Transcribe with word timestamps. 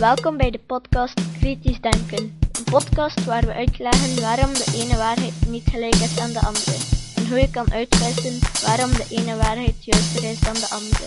Welkom 0.00 0.36
bij 0.36 0.50
de 0.50 0.60
podcast 0.66 1.20
Kritisch 1.38 1.80
Denken. 1.80 2.38
Een 2.52 2.64
podcast 2.64 3.24
waar 3.24 3.46
we 3.46 3.52
uitleggen 3.52 4.20
waarom 4.20 4.52
de 4.52 4.72
ene 4.74 4.96
waarheid 4.96 5.32
niet 5.48 5.68
gelijk 5.70 5.94
is 5.94 6.18
aan 6.18 6.32
de 6.32 6.40
andere. 6.40 6.76
En 7.16 7.28
hoe 7.28 7.38
je 7.38 7.50
kan 7.50 7.72
uitwissen 7.72 8.38
waarom 8.66 8.90
de 8.90 9.06
ene 9.10 9.36
waarheid 9.36 9.84
juister 9.84 10.30
is 10.30 10.40
dan 10.40 10.54
de 10.54 10.68
andere. 10.70 11.06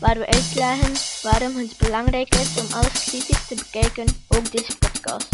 Waar 0.00 0.18
we 0.18 0.26
uitleggen 0.26 0.92
waarom 1.22 1.56
het 1.56 1.74
belangrijk 1.78 2.34
is 2.34 2.60
om 2.60 2.66
alles 2.72 3.04
kritisch 3.04 3.46
te 3.46 3.54
bekijken, 3.54 4.04
ook 4.28 4.52
deze 4.52 4.76
podcast. 4.78 5.28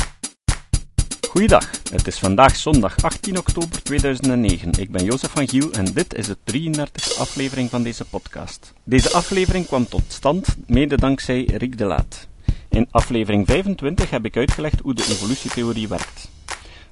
Goeiedag, 1.29 1.71
het 1.91 2.07
is 2.07 2.19
vandaag 2.19 2.57
zondag 2.57 3.03
18 3.03 3.39
oktober 3.39 3.83
2009. 3.83 4.73
Ik 4.79 4.91
ben 4.91 5.05
Jozef 5.05 5.31
van 5.31 5.49
Giel 5.49 5.73
en 5.73 5.85
dit 5.85 6.15
is 6.15 6.27
de 6.27 6.37
33e 6.53 7.19
aflevering 7.19 7.71
van 7.71 7.83
deze 7.83 8.05
podcast. 8.05 8.73
Deze 8.85 9.13
aflevering 9.13 9.67
kwam 9.67 9.89
tot 9.89 10.03
stand 10.09 10.57
mede 10.67 10.97
dankzij 10.97 11.45
Rick 11.45 11.79
de 11.79 11.85
Laat. 11.85 12.27
In 12.77 12.89
aflevering 12.91 13.47
25 13.47 14.11
heb 14.11 14.25
ik 14.25 14.37
uitgelegd 14.37 14.81
hoe 14.81 14.95
de 14.95 15.03
evolutietheorie 15.03 15.89
werkt. 15.89 16.31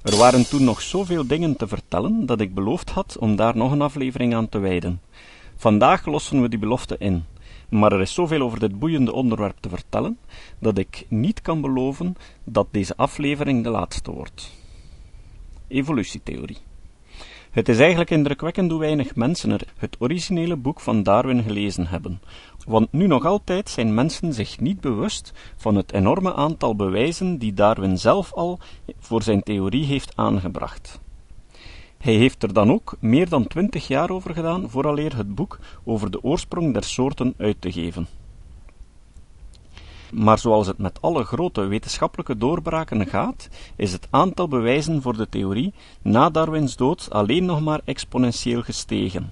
Er 0.01 0.15
waren 0.15 0.47
toen 0.47 0.63
nog 0.63 0.81
zoveel 0.81 1.27
dingen 1.27 1.55
te 1.55 1.67
vertellen 1.67 2.25
dat 2.25 2.41
ik 2.41 2.53
beloofd 2.53 2.89
had 2.89 3.17
om 3.17 3.35
daar 3.35 3.57
nog 3.57 3.71
een 3.71 3.81
aflevering 3.81 4.35
aan 4.35 4.49
te 4.49 4.59
wijden. 4.59 5.01
Vandaag 5.55 6.05
lossen 6.05 6.41
we 6.41 6.49
die 6.49 6.59
belofte 6.59 6.95
in. 6.97 7.25
Maar 7.69 7.91
er 7.91 8.01
is 8.01 8.13
zoveel 8.13 8.41
over 8.41 8.59
dit 8.59 8.79
boeiende 8.79 9.13
onderwerp 9.13 9.57
te 9.59 9.69
vertellen, 9.69 10.17
dat 10.59 10.77
ik 10.77 11.05
niet 11.09 11.41
kan 11.41 11.61
beloven 11.61 12.15
dat 12.43 12.67
deze 12.71 12.95
aflevering 12.95 13.63
de 13.63 13.69
laatste 13.69 14.11
wordt. 14.11 14.51
Evolutietheorie. 15.67 16.57
Het 17.55 17.69
is 17.69 17.79
eigenlijk 17.79 18.09
indrukwekkend 18.09 18.71
hoe 18.71 18.79
weinig 18.79 19.15
mensen 19.15 19.51
er 19.51 19.61
het 19.77 19.95
originele 19.99 20.55
boek 20.55 20.79
van 20.79 21.03
Darwin 21.03 21.43
gelezen 21.43 21.87
hebben, 21.87 22.21
want 22.65 22.91
nu 22.91 23.07
nog 23.07 23.25
altijd 23.25 23.69
zijn 23.69 23.93
mensen 23.93 24.33
zich 24.33 24.59
niet 24.59 24.81
bewust 24.81 25.33
van 25.55 25.75
het 25.75 25.93
enorme 25.93 26.33
aantal 26.33 26.75
bewijzen 26.75 27.37
die 27.37 27.53
Darwin 27.53 27.97
zelf 27.97 28.33
al 28.33 28.59
voor 28.99 29.23
zijn 29.23 29.43
theorie 29.43 29.85
heeft 29.85 30.11
aangebracht. 30.15 30.99
Hij 31.97 32.13
heeft 32.13 32.43
er 32.43 32.53
dan 32.53 32.71
ook 32.71 32.97
meer 32.99 33.29
dan 33.29 33.47
twintig 33.47 33.87
jaar 33.87 34.09
over 34.09 34.33
gedaan 34.33 34.69
vooraleer 34.69 35.15
het 35.15 35.35
boek 35.35 35.59
over 35.83 36.11
de 36.11 36.23
oorsprong 36.23 36.73
der 36.73 36.83
soorten 36.83 37.33
uit 37.37 37.61
te 37.61 37.71
geven. 37.71 38.07
Maar 40.11 40.39
zoals 40.39 40.67
het 40.67 40.77
met 40.77 41.01
alle 41.01 41.23
grote 41.23 41.61
wetenschappelijke 41.61 42.37
doorbraken 42.37 43.07
gaat, 43.07 43.47
is 43.75 43.91
het 43.91 44.07
aantal 44.09 44.47
bewijzen 44.47 45.01
voor 45.01 45.17
de 45.17 45.29
theorie 45.29 45.73
na 46.01 46.29
Darwins 46.29 46.75
dood 46.75 47.07
alleen 47.11 47.45
nog 47.45 47.61
maar 47.61 47.81
exponentieel 47.85 48.61
gestegen. 48.61 49.31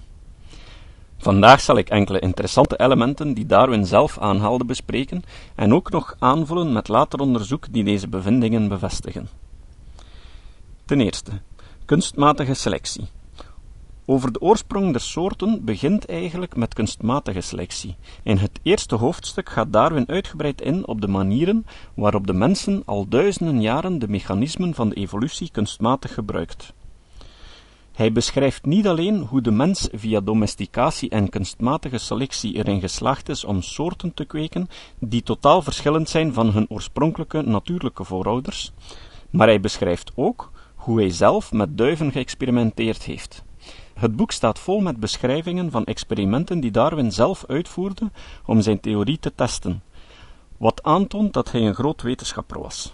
Vandaag 1.17 1.61
zal 1.61 1.77
ik 1.77 1.89
enkele 1.89 2.19
interessante 2.19 2.79
elementen 2.79 3.33
die 3.33 3.45
Darwin 3.45 3.85
zelf 3.85 4.17
aanhaalde 4.17 4.65
bespreken 4.65 5.23
en 5.55 5.73
ook 5.73 5.91
nog 5.91 6.15
aanvullen 6.19 6.73
met 6.73 6.87
later 6.87 7.19
onderzoek 7.19 7.65
die 7.71 7.83
deze 7.83 8.07
bevindingen 8.07 8.67
bevestigen. 8.67 9.29
Ten 10.85 11.01
eerste, 11.01 11.31
Kunstmatige 11.85 12.53
selectie. 12.53 13.07
Over 14.05 14.31
de 14.31 14.41
oorsprong 14.41 14.91
der 14.91 15.01
soorten 15.01 15.65
begint 15.65 16.05
eigenlijk 16.05 16.55
met 16.55 16.73
kunstmatige 16.73 17.41
selectie. 17.41 17.95
In 18.23 18.37
het 18.37 18.59
eerste 18.63 18.95
hoofdstuk 18.95 19.49
gaat 19.49 19.73
Darwin 19.73 20.07
uitgebreid 20.07 20.61
in 20.61 20.87
op 20.87 21.01
de 21.01 21.07
manieren 21.07 21.65
waarop 21.93 22.27
de 22.27 22.33
mensen 22.33 22.83
al 22.85 23.07
duizenden 23.07 23.61
jaren 23.61 23.99
de 23.99 24.07
mechanismen 24.07 24.73
van 24.73 24.89
de 24.89 24.95
evolutie 24.95 25.49
kunstmatig 25.51 26.13
gebruikt. 26.13 26.73
Hij 27.93 28.11
beschrijft 28.11 28.65
niet 28.65 28.87
alleen 28.87 29.21
hoe 29.21 29.41
de 29.41 29.51
mens 29.51 29.89
via 29.91 30.19
domesticatie 30.19 31.09
en 31.09 31.29
kunstmatige 31.29 31.97
selectie 31.97 32.53
erin 32.53 32.79
geslaagd 32.79 33.29
is 33.29 33.43
om 33.43 33.61
soorten 33.61 34.13
te 34.13 34.25
kweken 34.25 34.69
die 34.99 35.23
totaal 35.23 35.61
verschillend 35.61 36.09
zijn 36.09 36.33
van 36.33 36.51
hun 36.51 36.65
oorspronkelijke 36.69 37.41
natuurlijke 37.41 38.03
voorouders, 38.03 38.71
maar 39.29 39.47
hij 39.47 39.59
beschrijft 39.59 40.11
ook 40.15 40.51
hoe 40.75 40.99
hij 40.99 41.09
zelf 41.09 41.51
met 41.51 41.77
duiven 41.77 42.11
geëxperimenteerd 42.11 43.03
heeft. 43.03 43.43
Het 43.93 44.15
boek 44.15 44.31
staat 44.31 44.59
vol 44.59 44.79
met 44.79 44.99
beschrijvingen 44.99 45.71
van 45.71 45.83
experimenten 45.83 46.59
die 46.59 46.71
Darwin 46.71 47.11
zelf 47.11 47.45
uitvoerde 47.47 48.11
om 48.45 48.61
zijn 48.61 48.79
theorie 48.79 49.19
te 49.19 49.35
testen, 49.35 49.83
wat 50.57 50.83
aantoont 50.83 51.33
dat 51.33 51.51
hij 51.51 51.61
een 51.61 51.75
groot 51.75 52.01
wetenschapper 52.01 52.59
was. 52.59 52.93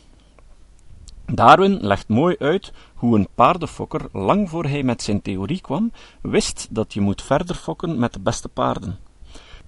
Darwin 1.26 1.78
legt 1.82 2.08
mooi 2.08 2.36
uit 2.40 2.72
hoe 2.96 3.18
een 3.18 3.28
paardenfokker, 3.36 4.08
lang 4.12 4.50
voor 4.50 4.66
hij 4.66 4.84
met 4.84 5.02
zijn 5.02 5.22
theorie 5.22 5.62
kwam, 5.62 5.92
wist 6.22 6.68
dat 6.70 6.94
je 6.94 7.02
moet 7.02 7.22
verder 7.22 7.56
fokken 7.56 8.00
met 8.00 8.14
de 8.14 8.20
beste 8.20 8.50
paarden. 8.50 8.98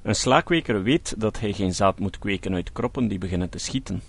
Een 0.01 0.15
slaakweker 0.15 0.83
weet 0.83 1.15
dat 1.17 1.39
hij 1.39 1.53
geen 1.53 1.73
zaad 1.73 1.99
moet 1.99 2.19
kweken 2.19 2.53
uit 2.53 2.71
kroppen 2.71 3.07
die 3.07 3.17
beginnen 3.17 3.49
te 3.49 3.57
schieten. 3.57 4.01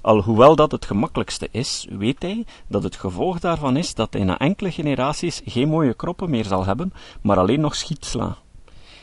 Alhoewel 0.00 0.56
dat 0.56 0.72
het 0.72 0.86
gemakkelijkste 0.86 1.48
is, 1.50 1.86
weet 1.90 2.22
hij 2.22 2.44
dat 2.66 2.82
het 2.82 2.96
gevolg 2.96 3.40
daarvan 3.40 3.76
is 3.76 3.94
dat 3.94 4.12
hij 4.12 4.24
na 4.24 4.38
enkele 4.38 4.70
generaties 4.70 5.42
geen 5.44 5.68
mooie 5.68 5.94
kroppen 5.94 6.30
meer 6.30 6.44
zal 6.44 6.64
hebben, 6.64 6.92
maar 7.22 7.38
alleen 7.38 7.60
nog 7.60 7.74
schietsla. 7.74 8.36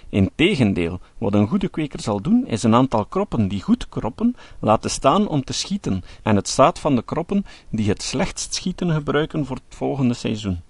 Integendeel, 0.10 1.00
wat 1.18 1.34
een 1.34 1.48
goede 1.48 1.68
kweker 1.68 2.02
zal 2.02 2.22
doen, 2.22 2.48
is 2.48 2.64
een 2.64 2.76
aantal 2.76 3.06
kroppen 3.06 3.48
die 3.48 3.62
goed 3.62 3.90
kroppen 3.90 4.36
laten 4.60 4.90
staan 4.90 5.28
om 5.28 5.44
te 5.44 5.54
schieten, 5.54 6.04
en 6.24 6.36
het 6.36 6.50
zaad 6.50 6.80
van 6.80 6.96
de 6.96 7.02
kroppen 7.02 7.46
die 7.70 7.90
het 7.90 8.04
slechtst 8.04 8.54
schieten 8.54 8.92
gebruiken 8.92 9.46
voor 9.46 9.56
het 9.56 9.76
volgende 9.76 10.14
seizoen. 10.14 10.62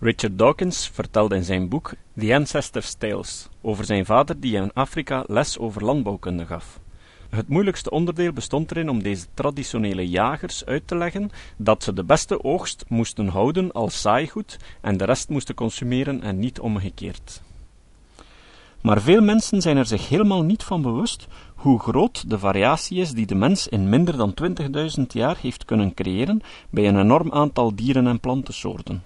Richard 0.00 0.38
Dawkins 0.38 0.90
vertelde 0.92 1.36
in 1.36 1.44
zijn 1.44 1.68
boek 1.68 1.92
The 2.18 2.34
Ancestors' 2.34 2.94
Tales 2.94 3.48
over 3.60 3.84
zijn 3.84 4.06
vader 4.06 4.40
die 4.40 4.56
in 4.56 4.72
Afrika 4.72 5.24
les 5.26 5.58
over 5.58 5.84
landbouwkunde 5.84 6.46
gaf. 6.46 6.79
Het 7.30 7.48
moeilijkste 7.48 7.90
onderdeel 7.90 8.32
bestond 8.32 8.70
erin 8.70 8.90
om 8.90 9.02
deze 9.02 9.26
traditionele 9.34 10.08
jagers 10.08 10.64
uit 10.64 10.86
te 10.86 10.96
leggen 10.96 11.30
dat 11.56 11.82
ze 11.82 11.92
de 11.92 12.04
beste 12.04 12.44
oogst 12.44 12.84
moesten 12.88 13.28
houden 13.28 13.72
als 13.72 14.00
saaigoed 14.00 14.58
en 14.80 14.96
de 14.96 15.04
rest 15.04 15.28
moesten 15.28 15.54
consumeren 15.54 16.22
en 16.22 16.38
niet 16.38 16.60
omgekeerd. 16.60 17.42
Maar 18.80 19.00
veel 19.00 19.20
mensen 19.20 19.62
zijn 19.62 19.76
er 19.76 19.86
zich 19.86 20.08
helemaal 20.08 20.42
niet 20.42 20.62
van 20.62 20.82
bewust 20.82 21.26
hoe 21.54 21.80
groot 21.80 22.30
de 22.30 22.38
variatie 22.38 23.00
is 23.00 23.12
die 23.12 23.26
de 23.26 23.34
mens 23.34 23.68
in 23.68 23.88
minder 23.88 24.16
dan 24.16 24.34
20.000 24.98 25.06
jaar 25.08 25.36
heeft 25.40 25.64
kunnen 25.64 25.94
creëren 25.94 26.42
bij 26.70 26.88
een 26.88 27.00
enorm 27.00 27.32
aantal 27.32 27.74
dieren- 27.74 28.06
en 28.06 28.20
plantensoorten. 28.20 29.02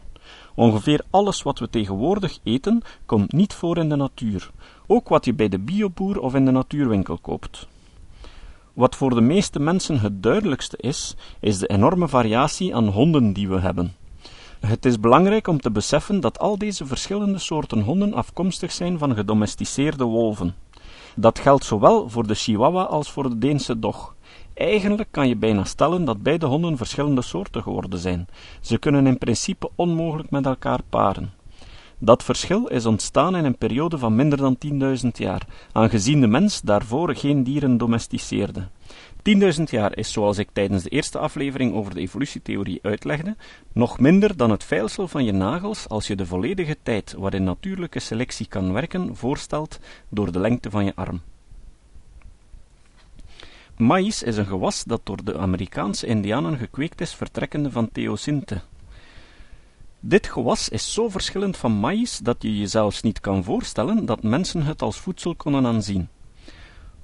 Ongeveer 0.54 1.04
alles 1.10 1.42
wat 1.42 1.58
we 1.58 1.70
tegenwoordig 1.70 2.38
eten 2.42 2.82
komt 3.06 3.32
niet 3.32 3.54
voor 3.54 3.78
in 3.78 3.88
de 3.88 3.96
natuur, 3.96 4.50
ook 4.86 5.08
wat 5.08 5.24
je 5.24 5.34
bij 5.34 5.48
de 5.48 5.58
bioboer 5.58 6.20
of 6.20 6.34
in 6.34 6.44
de 6.44 6.50
natuurwinkel 6.50 7.18
koopt. 7.18 7.66
Wat 8.74 8.96
voor 8.96 9.14
de 9.14 9.20
meeste 9.20 9.60
mensen 9.60 10.00
het 10.00 10.22
duidelijkste 10.22 10.76
is, 10.80 11.16
is 11.40 11.58
de 11.58 11.66
enorme 11.66 12.08
variatie 12.08 12.74
aan 12.74 12.88
honden 12.88 13.32
die 13.32 13.48
we 13.48 13.60
hebben. 13.60 13.94
Het 14.60 14.84
is 14.84 15.00
belangrijk 15.00 15.48
om 15.48 15.60
te 15.60 15.70
beseffen 15.70 16.20
dat 16.20 16.38
al 16.38 16.58
deze 16.58 16.86
verschillende 16.86 17.38
soorten 17.38 17.80
honden 17.80 18.14
afkomstig 18.14 18.72
zijn 18.72 18.98
van 18.98 19.14
gedomesticeerde 19.14 20.04
wolven. 20.04 20.54
Dat 21.16 21.38
geldt 21.38 21.64
zowel 21.64 22.08
voor 22.08 22.26
de 22.26 22.34
Chihuahua 22.34 22.82
als 22.82 23.10
voor 23.10 23.28
de 23.28 23.38
Deense 23.38 23.78
dog. 23.78 24.14
Eigenlijk 24.54 25.08
kan 25.10 25.28
je 25.28 25.36
bijna 25.36 25.64
stellen 25.64 26.04
dat 26.04 26.22
beide 26.22 26.46
honden 26.46 26.76
verschillende 26.76 27.22
soorten 27.22 27.62
geworden 27.62 27.98
zijn. 27.98 28.26
Ze 28.60 28.78
kunnen 28.78 29.06
in 29.06 29.18
principe 29.18 29.70
onmogelijk 29.74 30.30
met 30.30 30.46
elkaar 30.46 30.80
paren. 30.88 31.32
Dat 31.98 32.22
verschil 32.22 32.66
is 32.66 32.86
ontstaan 32.86 33.36
in 33.36 33.44
een 33.44 33.58
periode 33.58 33.98
van 33.98 34.14
minder 34.14 34.38
dan 34.38 34.56
10.000 35.04 35.08
jaar, 35.12 35.46
aangezien 35.72 36.20
de 36.20 36.26
mens 36.26 36.60
daarvoor 36.60 37.16
geen 37.16 37.44
dieren 37.44 37.76
domesticeerde. 37.76 38.68
10.000 39.58 39.62
jaar 39.64 39.96
is, 39.96 40.12
zoals 40.12 40.38
ik 40.38 40.48
tijdens 40.52 40.82
de 40.82 40.88
eerste 40.88 41.18
aflevering 41.18 41.74
over 41.74 41.94
de 41.94 42.00
evolutietheorie 42.00 42.78
uitlegde, 42.82 43.36
nog 43.72 43.98
minder 43.98 44.36
dan 44.36 44.50
het 44.50 44.64
veilsel 44.64 45.08
van 45.08 45.24
je 45.24 45.32
nagels 45.32 45.88
als 45.88 46.06
je 46.06 46.16
de 46.16 46.26
volledige 46.26 46.76
tijd 46.82 47.14
waarin 47.18 47.44
natuurlijke 47.44 48.00
selectie 48.00 48.46
kan 48.48 48.72
werken 48.72 49.16
voorstelt 49.16 49.78
door 50.08 50.32
de 50.32 50.38
lengte 50.38 50.70
van 50.70 50.84
je 50.84 50.92
arm. 50.94 51.20
Maïs 53.76 54.22
is 54.22 54.36
een 54.36 54.46
gewas 54.46 54.84
dat 54.84 55.00
door 55.04 55.24
de 55.24 55.38
Amerikaanse 55.38 56.06
indianen 56.06 56.58
gekweekt 56.58 57.00
is 57.00 57.14
vertrekkende 57.14 57.70
van 57.70 57.90
Theosinte, 57.92 58.60
dit 60.06 60.26
gewas 60.26 60.68
is 60.68 60.92
zo 60.92 61.08
verschillend 61.08 61.56
van 61.56 61.72
maïs 61.72 62.18
dat 62.18 62.36
je 62.38 62.58
je 62.58 62.66
zelfs 62.66 63.02
niet 63.02 63.20
kan 63.20 63.44
voorstellen 63.44 64.06
dat 64.06 64.22
mensen 64.22 64.62
het 64.62 64.82
als 64.82 65.00
voedsel 65.00 65.34
konden 65.34 65.66
aanzien. 65.66 66.08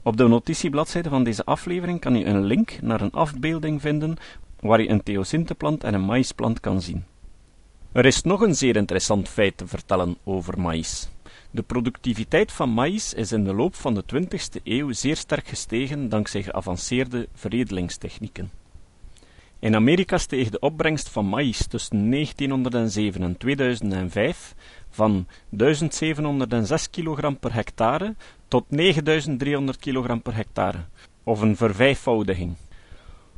Op 0.02 0.17
de 0.17 0.29
notitiebladzijde 0.29 1.08
van 1.08 1.25
deze 1.25 1.44
aflevering 1.44 2.00
kan 2.00 2.19
je 2.19 2.25
een 2.25 2.44
link 2.44 2.79
naar 2.82 3.00
een 3.00 3.12
afbeelding 3.12 3.81
vinden 3.81 4.17
waar 4.61 4.82
je 4.82 4.88
een 4.88 5.02
theocynteplant 5.02 5.85
en 5.85 5.94
een 5.94 6.05
maïsplant 6.05 6.61
kan 6.61 6.82
zien. 6.82 7.05
Er 7.93 8.05
is 8.05 8.23
nog 8.23 8.41
een 8.41 8.55
zeer 8.55 8.76
interessant 8.76 9.29
feit 9.29 9.56
te 9.56 9.67
vertellen 9.67 10.17
over 10.25 10.61
maïs. 10.61 11.08
De 11.50 11.62
productiviteit 11.62 12.53
van 12.53 12.70
maïs 12.70 13.14
is 13.14 13.32
in 13.32 13.44
de 13.44 13.55
loop 13.55 13.75
van 13.75 13.94
de 13.94 14.05
20e 14.14 14.62
eeuw 14.62 14.93
zeer 14.93 15.17
sterk 15.17 15.49
gestegen 15.49 16.08
dankzij 16.08 16.43
geavanceerde 16.43 17.29
veredelingstechnieken. 17.35 18.59
In 19.60 19.74
Amerika 19.74 20.18
steeg 20.18 20.50
de 20.50 20.58
opbrengst 20.58 21.08
van 21.08 21.26
maïs 21.26 21.66
tussen 21.66 22.10
1907 22.10 23.22
en 23.22 23.36
2005 23.36 24.54
van 24.90 25.26
1706 25.48 26.90
kg 26.90 27.38
per 27.40 27.54
hectare 27.54 28.14
tot 28.48 28.64
9300 28.68 29.78
kg 29.78 30.22
per 30.22 30.34
hectare, 30.34 30.84
of 31.24 31.40
een 31.40 31.56
vervijfvoudiging. 31.56 32.54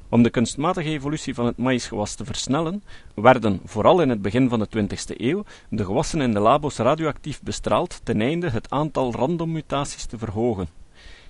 Om 0.09 0.23
de 0.23 0.31
kunstmatige 0.31 0.89
evolutie 0.89 1.35
van 1.35 1.47
het 1.47 1.57
maïsgewas 1.57 2.15
te 2.15 2.25
versnellen, 2.25 2.83
werden, 3.15 3.61
vooral 3.65 4.01
in 4.01 4.09
het 4.09 4.23
begin 4.23 4.49
van 4.49 4.59
de 4.59 4.69
20e 4.69 5.17
eeuw, 5.17 5.45
de 5.69 5.85
gewassen 5.85 6.21
in 6.21 6.33
de 6.33 6.41
labo's 6.41 6.77
radioactief 6.77 7.43
bestraald 7.43 8.01
ten 8.05 8.21
einde 8.21 8.51
het 8.51 8.71
aantal 8.71 9.13
randommutaties 9.13 10.05
te 10.05 10.19
verhogen. 10.19 10.69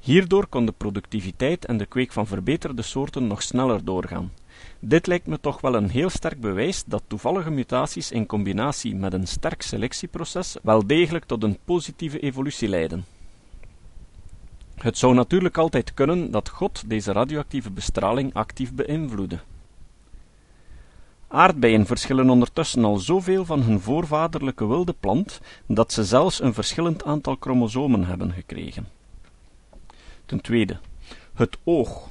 Hierdoor 0.00 0.46
kon 0.46 0.66
de 0.66 0.72
productiviteit 0.72 1.64
en 1.64 1.76
de 1.76 1.86
kweek 1.86 2.12
van 2.12 2.26
verbeterde 2.26 2.82
soorten 2.82 3.26
nog 3.26 3.42
sneller 3.42 3.84
doorgaan. 3.84 4.30
Dit 4.79 5.06
lijkt 5.06 5.26
me 5.26 5.41
toch 5.41 5.61
wel 5.61 5.75
een 5.75 5.91
heel 5.91 6.11
sterk 6.11 6.41
bewijs 6.41 6.85
dat 6.85 7.03
toevallige 7.06 7.50
mutaties 7.50 8.11
in 8.11 8.26
combinatie 8.26 8.94
met 8.94 9.12
een 9.12 9.26
sterk 9.26 9.62
selectieproces 9.62 10.56
wel 10.62 10.87
degelijk 10.87 11.25
tot 11.25 11.43
een 11.43 11.59
positieve 11.64 12.19
evolutie 12.19 12.69
leiden. 12.69 13.05
Het 14.75 14.99
zou 14.99 15.14
natuurlijk 15.14 15.59
altijd 15.59 15.94
kunnen 15.94 16.31
dat 16.31 16.49
God 16.49 16.82
deze 16.87 17.12
radioactieve 17.12 17.70
bestraling 17.70 18.35
actief 18.35 18.73
beïnvloedde. 18.75 19.38
Aardbeien 21.29 21.87
verschillen 21.87 22.31
ondertussen 22.31 22.85
al 22.85 22.97
zoveel 22.97 23.44
van 23.44 23.62
hun 23.62 23.81
voorvaderlijke 23.81 24.67
wilde 24.67 24.94
plant 25.00 25.41
dat 25.67 25.93
ze 25.93 26.05
zelfs 26.05 26.41
een 26.41 26.55
verschillend 26.55 27.05
aantal 27.05 27.37
chromosomen 27.41 28.05
hebben 28.05 28.32
gekregen. 28.32 28.88
Ten 30.26 30.41
tweede, 30.41 30.79
het 31.35 31.59
oog. 31.64 32.11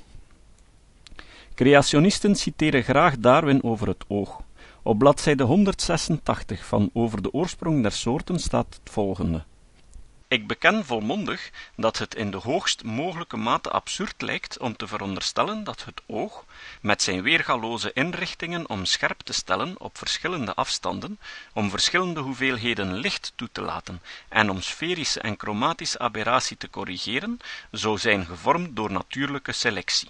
Creationisten 1.61 2.35
citeren 2.35 2.83
graag 2.83 3.17
Darwin 3.17 3.63
over 3.63 3.87
het 3.87 4.03
oog. 4.07 4.41
Op 4.83 4.97
bladzijde 4.97 5.43
186 5.43 6.65
van 6.65 6.89
Over 6.93 7.21
de 7.21 7.33
oorsprong 7.33 7.81
der 7.81 7.91
soorten 7.91 8.39
staat 8.39 8.79
het 8.79 8.93
volgende. 8.93 9.43
Ik 10.27 10.47
beken 10.47 10.85
volmondig 10.85 11.51
dat 11.75 11.97
het 11.97 12.15
in 12.15 12.31
de 12.31 12.37
hoogst 12.37 12.83
mogelijke 12.83 13.37
mate 13.37 13.69
absurd 13.69 14.21
lijkt 14.21 14.59
om 14.59 14.75
te 14.75 14.87
veronderstellen 14.87 15.63
dat 15.63 15.85
het 15.85 16.01
oog, 16.07 16.45
met 16.81 17.01
zijn 17.01 17.21
weergaloze 17.21 17.93
inrichtingen 17.93 18.69
om 18.69 18.85
scherp 18.85 19.19
te 19.19 19.33
stellen 19.33 19.75
op 19.79 19.97
verschillende 19.97 20.53
afstanden, 20.53 21.19
om 21.53 21.69
verschillende 21.69 22.19
hoeveelheden 22.19 22.93
licht 22.93 23.33
toe 23.35 23.49
te 23.51 23.61
laten 23.61 24.01
en 24.29 24.49
om 24.49 24.61
sferische 24.61 25.19
en 25.19 25.35
chromatische 25.37 25.99
aberratie 25.99 26.57
te 26.57 26.69
corrigeren, 26.69 27.39
zou 27.71 27.97
zijn 27.97 28.25
gevormd 28.25 28.75
door 28.75 28.91
natuurlijke 28.91 29.51
selectie. 29.51 30.09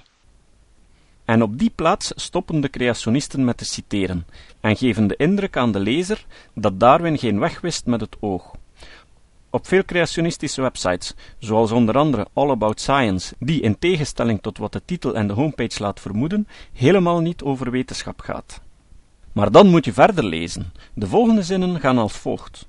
En 1.26 1.44
op 1.44 1.60
die 1.60 1.72
plaats 1.76 2.12
stoppen 2.16 2.62
de 2.62 2.70
creationisten 2.70 3.46
met 3.46 3.58
te 3.58 3.66
citeren 3.66 4.26
en 4.60 4.76
geven 4.76 5.08
de 5.08 5.16
indruk 5.16 5.58
aan 5.58 5.72
de 5.72 5.80
lezer 5.80 6.26
dat 6.54 6.80
Darwin 6.80 7.18
geen 7.18 7.40
weg 7.40 7.62
wist 7.62 7.86
met 7.86 8.02
het 8.02 8.18
oog. 8.20 8.52
Op 9.50 9.68
veel 9.68 9.86
creationistische 9.86 10.62
websites, 10.62 11.14
zoals 11.40 11.72
onder 11.72 11.98
andere 11.98 12.28
All 12.34 12.50
About 12.50 12.80
Science, 12.80 13.36
die 13.40 13.62
in 13.62 13.80
tegenstelling 13.80 14.42
tot 14.42 14.58
wat 14.58 14.74
de 14.74 14.82
titel 14.86 15.16
en 15.16 15.28
de 15.28 15.34
homepage 15.34 15.82
laat 15.82 16.00
vermoeden, 16.00 16.48
helemaal 16.74 17.20
niet 17.20 17.42
over 17.42 17.72
wetenschap 17.72 18.20
gaat. 18.20 18.62
Maar 19.32 19.52
dan 19.52 19.68
moet 19.68 19.86
je 19.86 19.94
verder 19.94 20.26
lezen. 20.26 20.74
De 20.94 21.08
volgende 21.08 21.44
zinnen 21.44 21.80
gaan 21.80 21.98
als 21.98 22.14
volgt. 22.14 22.68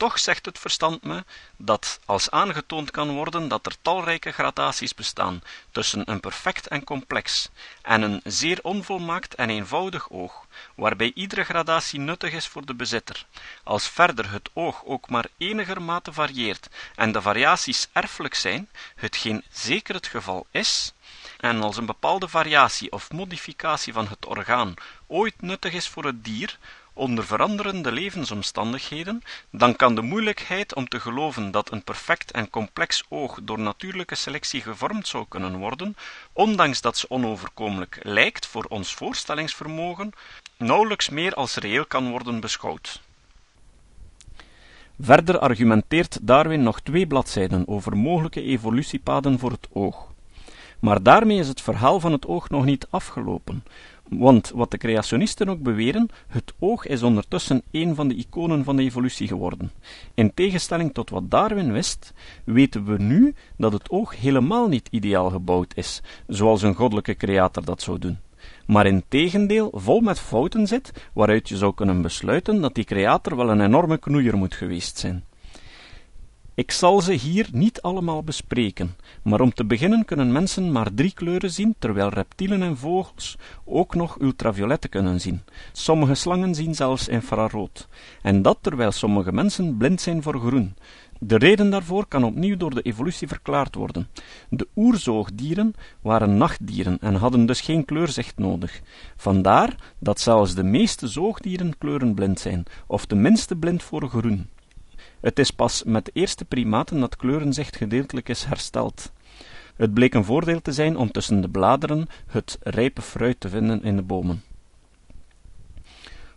Toch 0.00 0.18
zegt 0.18 0.46
het 0.46 0.58
verstand 0.58 1.02
me 1.02 1.24
dat 1.56 2.00
als 2.04 2.30
aangetoond 2.30 2.90
kan 2.90 3.10
worden 3.10 3.48
dat 3.48 3.66
er 3.66 3.76
talrijke 3.82 4.32
gradaties 4.32 4.94
bestaan 4.94 5.42
tussen 5.70 6.10
een 6.10 6.20
perfect 6.20 6.68
en 6.68 6.84
complex 6.84 7.48
en 7.82 8.02
een 8.02 8.20
zeer 8.24 8.58
onvolmaakt 8.62 9.34
en 9.34 9.50
eenvoudig 9.50 10.10
oog, 10.10 10.46
waarbij 10.74 11.12
iedere 11.14 11.44
gradatie 11.44 12.00
nuttig 12.00 12.32
is 12.32 12.46
voor 12.46 12.66
de 12.66 12.74
bezitter, 12.74 13.26
als 13.64 13.88
verder 13.88 14.30
het 14.30 14.50
oog 14.52 14.84
ook 14.84 15.08
maar 15.08 15.26
enigermate 15.36 16.12
varieert 16.12 16.68
en 16.94 17.12
de 17.12 17.22
variaties 17.22 17.88
erfelijk 17.92 18.34
zijn, 18.34 18.68
hetgeen 18.94 19.44
zeker 19.50 19.94
het 19.94 20.06
geval 20.06 20.46
is, 20.50 20.92
en 21.38 21.62
als 21.62 21.76
een 21.76 21.86
bepaalde 21.86 22.28
variatie 22.28 22.92
of 22.92 23.12
modificatie 23.12 23.92
van 23.92 24.08
het 24.08 24.26
orgaan 24.26 24.74
ooit 25.06 25.42
nuttig 25.42 25.72
is 25.72 25.88
voor 25.88 26.04
het 26.04 26.24
dier, 26.24 26.58
onder 27.00 27.24
veranderende 27.24 27.92
levensomstandigheden, 27.92 29.22
dan 29.50 29.76
kan 29.76 29.94
de 29.94 30.02
moeilijkheid 30.02 30.74
om 30.74 30.88
te 30.88 31.00
geloven 31.00 31.50
dat 31.50 31.72
een 31.72 31.84
perfect 31.84 32.30
en 32.30 32.50
complex 32.50 33.04
oog 33.08 33.38
door 33.42 33.58
natuurlijke 33.58 34.14
selectie 34.14 34.60
gevormd 34.60 35.06
zou 35.06 35.24
kunnen 35.28 35.56
worden, 35.56 35.96
ondanks 36.32 36.80
dat 36.80 36.98
ze 36.98 37.10
onoverkomelijk 37.10 37.98
lijkt 38.02 38.46
voor 38.46 38.64
ons 38.68 38.94
voorstellingsvermogen, 38.94 40.12
nauwelijks 40.56 41.08
meer 41.08 41.34
als 41.34 41.54
reëel 41.54 41.86
kan 41.86 42.10
worden 42.10 42.40
beschouwd. 42.40 43.00
Verder 45.00 45.38
argumenteert 45.38 46.18
Darwin 46.22 46.62
nog 46.62 46.80
twee 46.80 47.06
bladzijden 47.06 47.68
over 47.68 47.96
mogelijke 47.96 48.42
evolutiepaden 48.42 49.38
voor 49.38 49.50
het 49.50 49.68
oog. 49.72 50.08
Maar 50.80 51.02
daarmee 51.02 51.38
is 51.38 51.48
het 51.48 51.60
verhaal 51.60 52.00
van 52.00 52.12
het 52.12 52.26
oog 52.26 52.48
nog 52.48 52.64
niet 52.64 52.86
afgelopen, 52.90 53.64
want 54.10 54.50
wat 54.54 54.70
de 54.70 54.78
creationisten 54.78 55.48
ook 55.48 55.62
beweren, 55.62 56.08
het 56.28 56.52
oog 56.58 56.86
is 56.86 57.02
ondertussen 57.02 57.62
een 57.70 57.94
van 57.94 58.08
de 58.08 58.14
iconen 58.14 58.64
van 58.64 58.76
de 58.76 58.82
evolutie 58.82 59.28
geworden. 59.28 59.70
In 60.14 60.34
tegenstelling 60.34 60.94
tot 60.94 61.10
wat 61.10 61.30
Darwin 61.30 61.72
wist, 61.72 62.12
weten 62.44 62.84
we 62.84 63.02
nu 63.02 63.34
dat 63.56 63.72
het 63.72 63.90
oog 63.90 64.16
helemaal 64.20 64.68
niet 64.68 64.88
ideaal 64.90 65.30
gebouwd 65.30 65.72
is, 65.76 66.02
zoals 66.26 66.62
een 66.62 66.74
goddelijke 66.74 67.16
creator 67.16 67.64
dat 67.64 67.82
zou 67.82 67.98
doen 67.98 68.18
maar 68.66 68.86
in 68.86 69.04
tegendeel 69.08 69.70
vol 69.74 70.00
met 70.00 70.20
fouten 70.20 70.66
zit, 70.66 70.92
waaruit 71.12 71.48
je 71.48 71.56
zou 71.56 71.74
kunnen 71.74 72.02
besluiten 72.02 72.60
dat 72.60 72.74
die 72.74 72.84
creator 72.84 73.36
wel 73.36 73.50
een 73.50 73.60
enorme 73.60 73.98
knoeier 73.98 74.36
moet 74.36 74.54
geweest 74.54 74.98
zijn. 74.98 75.24
Ik 76.60 76.70
zal 76.70 77.00
ze 77.00 77.12
hier 77.12 77.48
niet 77.52 77.82
allemaal 77.82 78.22
bespreken, 78.22 78.96
maar 79.22 79.40
om 79.40 79.52
te 79.52 79.64
beginnen 79.64 80.04
kunnen 80.04 80.32
mensen 80.32 80.72
maar 80.72 80.94
drie 80.94 81.12
kleuren 81.14 81.50
zien, 81.50 81.74
terwijl 81.78 82.08
reptielen 82.08 82.62
en 82.62 82.76
vogels 82.76 83.38
ook 83.64 83.94
nog 83.94 84.20
ultravioletten 84.20 84.90
kunnen 84.90 85.20
zien. 85.20 85.40
Sommige 85.72 86.14
slangen 86.14 86.54
zien 86.54 86.74
zelfs 86.74 87.08
infrarood, 87.08 87.88
en 88.22 88.42
dat 88.42 88.58
terwijl 88.60 88.92
sommige 88.92 89.32
mensen 89.32 89.76
blind 89.76 90.00
zijn 90.00 90.22
voor 90.22 90.40
groen. 90.40 90.74
De 91.18 91.38
reden 91.38 91.70
daarvoor 91.70 92.06
kan 92.06 92.24
opnieuw 92.24 92.56
door 92.56 92.74
de 92.74 92.82
evolutie 92.82 93.28
verklaard 93.28 93.74
worden. 93.74 94.08
De 94.48 94.68
oerzoogdieren 94.76 95.74
waren 96.00 96.36
nachtdieren 96.36 96.98
en 97.00 97.14
hadden 97.14 97.46
dus 97.46 97.60
geen 97.60 97.84
kleurzicht 97.84 98.38
nodig. 98.38 98.80
Vandaar 99.16 99.74
dat 99.98 100.20
zelfs 100.20 100.54
de 100.54 100.64
meeste 100.64 101.08
zoogdieren 101.08 101.78
kleurenblind 101.78 102.40
zijn, 102.40 102.64
of 102.86 103.06
tenminste 103.06 103.56
blind 103.56 103.82
voor 103.82 104.08
groen. 104.08 104.48
Het 105.20 105.38
is 105.38 105.50
pas 105.50 105.84
met 105.84 106.04
de 106.04 106.10
eerste 106.14 106.44
primaten 106.44 107.00
dat 107.00 107.16
kleurenzicht 107.16 107.76
gedeeltelijk 107.76 108.28
is 108.28 108.44
hersteld. 108.44 109.12
Het 109.76 109.94
bleek 109.94 110.14
een 110.14 110.24
voordeel 110.24 110.62
te 110.62 110.72
zijn 110.72 110.96
om 110.96 111.10
tussen 111.10 111.40
de 111.40 111.48
bladeren 111.48 112.06
het 112.26 112.58
rijpe 112.62 113.02
fruit 113.02 113.40
te 113.40 113.48
vinden 113.48 113.82
in 113.82 113.96
de 113.96 114.02
bomen. 114.02 114.42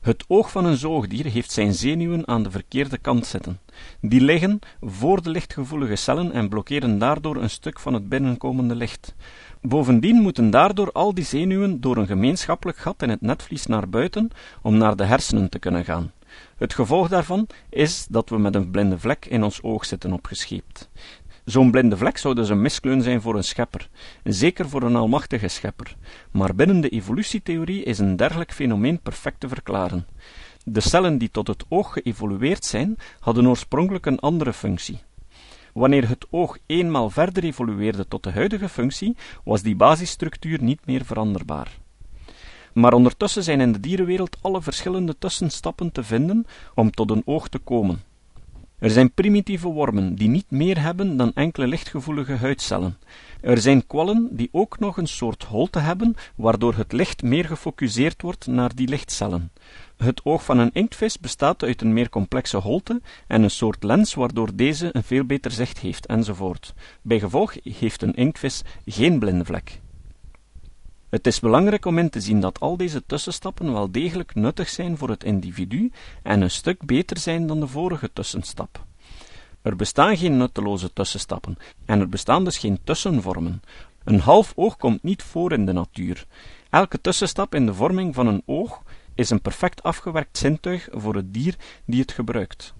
Het 0.01 0.23
oog 0.27 0.51
van 0.51 0.65
een 0.65 0.77
zoogdier 0.77 1.25
heeft 1.25 1.51
zijn 1.51 1.73
zenuwen 1.73 2.27
aan 2.27 2.43
de 2.43 2.51
verkeerde 2.51 2.97
kant 2.97 3.25
zitten. 3.25 3.59
Die 4.01 4.21
liggen 4.21 4.59
voor 4.81 5.21
de 5.21 5.29
lichtgevoelige 5.29 5.95
cellen 5.95 6.31
en 6.31 6.49
blokkeren 6.49 6.97
daardoor 6.97 7.35
een 7.35 7.49
stuk 7.49 7.79
van 7.79 7.93
het 7.93 8.09
binnenkomende 8.09 8.75
licht. 8.75 9.15
Bovendien 9.61 10.15
moeten 10.15 10.49
daardoor 10.49 10.91
al 10.91 11.13
die 11.13 11.23
zenuwen 11.23 11.81
door 11.81 11.97
een 11.97 12.07
gemeenschappelijk 12.07 12.77
gat 12.77 13.01
in 13.01 13.09
het 13.09 13.21
netvlies 13.21 13.65
naar 13.65 13.89
buiten 13.89 14.29
om 14.61 14.77
naar 14.77 14.95
de 14.95 15.05
hersenen 15.05 15.49
te 15.49 15.59
kunnen 15.59 15.85
gaan. 15.85 16.11
Het 16.57 16.73
gevolg 16.73 17.07
daarvan 17.07 17.47
is 17.69 18.05
dat 18.09 18.29
we 18.29 18.37
met 18.37 18.55
een 18.55 18.71
blinde 18.71 18.99
vlek 18.99 19.25
in 19.25 19.43
ons 19.43 19.61
oog 19.61 19.85
zitten 19.85 20.13
opgescheept. 20.13 20.89
Zo'n 21.45 21.71
blinde 21.71 21.97
vlek 21.97 22.17
zou 22.17 22.35
dus 22.35 22.49
een 22.49 22.61
miskleun 22.61 23.01
zijn 23.01 23.21
voor 23.21 23.35
een 23.35 23.43
schepper, 23.43 23.89
zeker 24.23 24.69
voor 24.69 24.83
een 24.83 24.95
almachtige 24.95 25.47
schepper, 25.47 25.95
maar 26.31 26.55
binnen 26.55 26.81
de 26.81 26.89
evolutietheorie 26.89 27.83
is 27.83 27.99
een 27.99 28.15
dergelijk 28.15 28.53
fenomeen 28.53 28.99
perfect 28.99 29.39
te 29.39 29.47
verklaren. 29.47 30.07
De 30.65 30.79
cellen 30.79 31.17
die 31.17 31.31
tot 31.31 31.47
het 31.47 31.65
oog 31.69 31.93
geëvolueerd 31.93 32.65
zijn, 32.65 32.97
hadden 33.19 33.47
oorspronkelijk 33.47 34.05
een 34.05 34.19
andere 34.19 34.53
functie. 34.53 35.01
Wanneer 35.73 36.07
het 36.07 36.25
oog 36.29 36.57
eenmaal 36.65 37.09
verder 37.09 37.43
evolueerde 37.43 38.07
tot 38.07 38.23
de 38.23 38.31
huidige 38.31 38.69
functie, 38.69 39.15
was 39.43 39.61
die 39.61 39.75
basisstructuur 39.75 40.63
niet 40.63 40.85
meer 40.85 41.05
veranderbaar. 41.05 41.81
Maar 42.73 42.93
ondertussen 42.93 43.43
zijn 43.43 43.61
in 43.61 43.71
de 43.71 43.79
dierenwereld 43.79 44.37
alle 44.41 44.61
verschillende 44.61 45.17
tussenstappen 45.17 45.91
te 45.91 46.03
vinden 46.03 46.45
om 46.75 46.91
tot 46.91 47.11
een 47.11 47.23
oog 47.25 47.47
te 47.47 47.59
komen. 47.59 48.01
Er 48.83 48.89
zijn 48.89 49.13
primitieve 49.13 49.67
wormen 49.67 50.15
die 50.15 50.27
niet 50.27 50.51
meer 50.51 50.81
hebben 50.81 51.17
dan 51.17 51.31
enkele 51.33 51.67
lichtgevoelige 51.67 52.33
huidcellen. 52.33 52.97
Er 53.41 53.57
zijn 53.57 53.87
kwallen 53.87 54.27
die 54.31 54.49
ook 54.51 54.79
nog 54.79 54.97
een 54.97 55.07
soort 55.07 55.43
holte 55.43 55.79
hebben, 55.79 56.15
waardoor 56.35 56.75
het 56.75 56.91
licht 56.91 57.21
meer 57.21 57.45
gefocuseerd 57.45 58.21
wordt 58.21 58.47
naar 58.47 58.75
die 58.75 58.87
lichtcellen. 58.87 59.51
Het 59.97 60.25
oog 60.25 60.43
van 60.43 60.57
een 60.57 60.73
inktvis 60.73 61.19
bestaat 61.19 61.63
uit 61.63 61.81
een 61.81 61.93
meer 61.93 62.09
complexe 62.09 62.57
holte 62.57 63.01
en 63.27 63.43
een 63.43 63.51
soort 63.51 63.83
lens 63.83 64.13
waardoor 64.13 64.55
deze 64.55 64.89
een 64.91 65.03
veel 65.03 65.23
beter 65.23 65.51
zicht 65.51 65.79
heeft, 65.79 66.05
enzovoort. 66.05 66.73
Bijgevolg 67.01 67.55
heeft 67.63 68.01
een 68.01 68.15
inktvis 68.15 68.61
geen 68.85 69.19
blinde 69.19 69.45
vlek. 69.45 69.81
Het 71.13 71.27
is 71.27 71.39
belangrijk 71.39 71.86
om 71.86 71.98
in 71.98 72.10
te 72.10 72.22
zien 72.22 72.39
dat 72.39 72.60
al 72.60 72.77
deze 72.77 73.05
tussenstappen 73.05 73.74
wel 73.74 73.91
degelijk 73.91 74.36
nuttig 74.36 74.70
zijn 74.70 74.98
voor 74.98 75.10
het 75.10 75.24
individu 75.24 75.91
en 76.24 76.41
een 76.41 76.51
stuk 76.51 76.86
beter 76.86 77.17
zijn 77.17 77.48
dan 77.48 77.60
de 77.60 77.67
vorige 77.67 78.13
tussenstap. 78.13 78.86
Er 79.62 79.75
bestaan 79.75 80.17
geen 80.17 80.38
nutteloze 80.38 80.93
tussenstappen 80.93 81.58
en 81.86 82.00
er 82.00 82.10
bestaan 82.10 82.43
dus 82.43 82.58
geen 82.58 82.79
tussenvormen. 82.84 83.62
Een 84.03 84.20
half 84.20 84.53
oog 84.55 84.77
komt 84.77 85.03
niet 85.03 85.24
voor 85.24 85.51
in 85.51 85.65
de 85.65 85.74
natuur. 85.74 86.25
Elke 86.70 87.01
tussenstap 87.01 87.55
in 87.55 87.65
de 87.65 87.74
vorming 87.74 88.15
van 88.15 88.27
een 88.27 88.43
oog 88.46 88.82
is 89.15 89.29
een 89.29 89.41
perfect 89.41 89.84
afgewerkt 89.84 90.38
zintuig 90.38 90.88
voor 90.91 91.15
het 91.15 91.34
dier 91.34 91.55
die 91.86 92.01
het 92.01 92.12
gebruikt. 92.12 92.74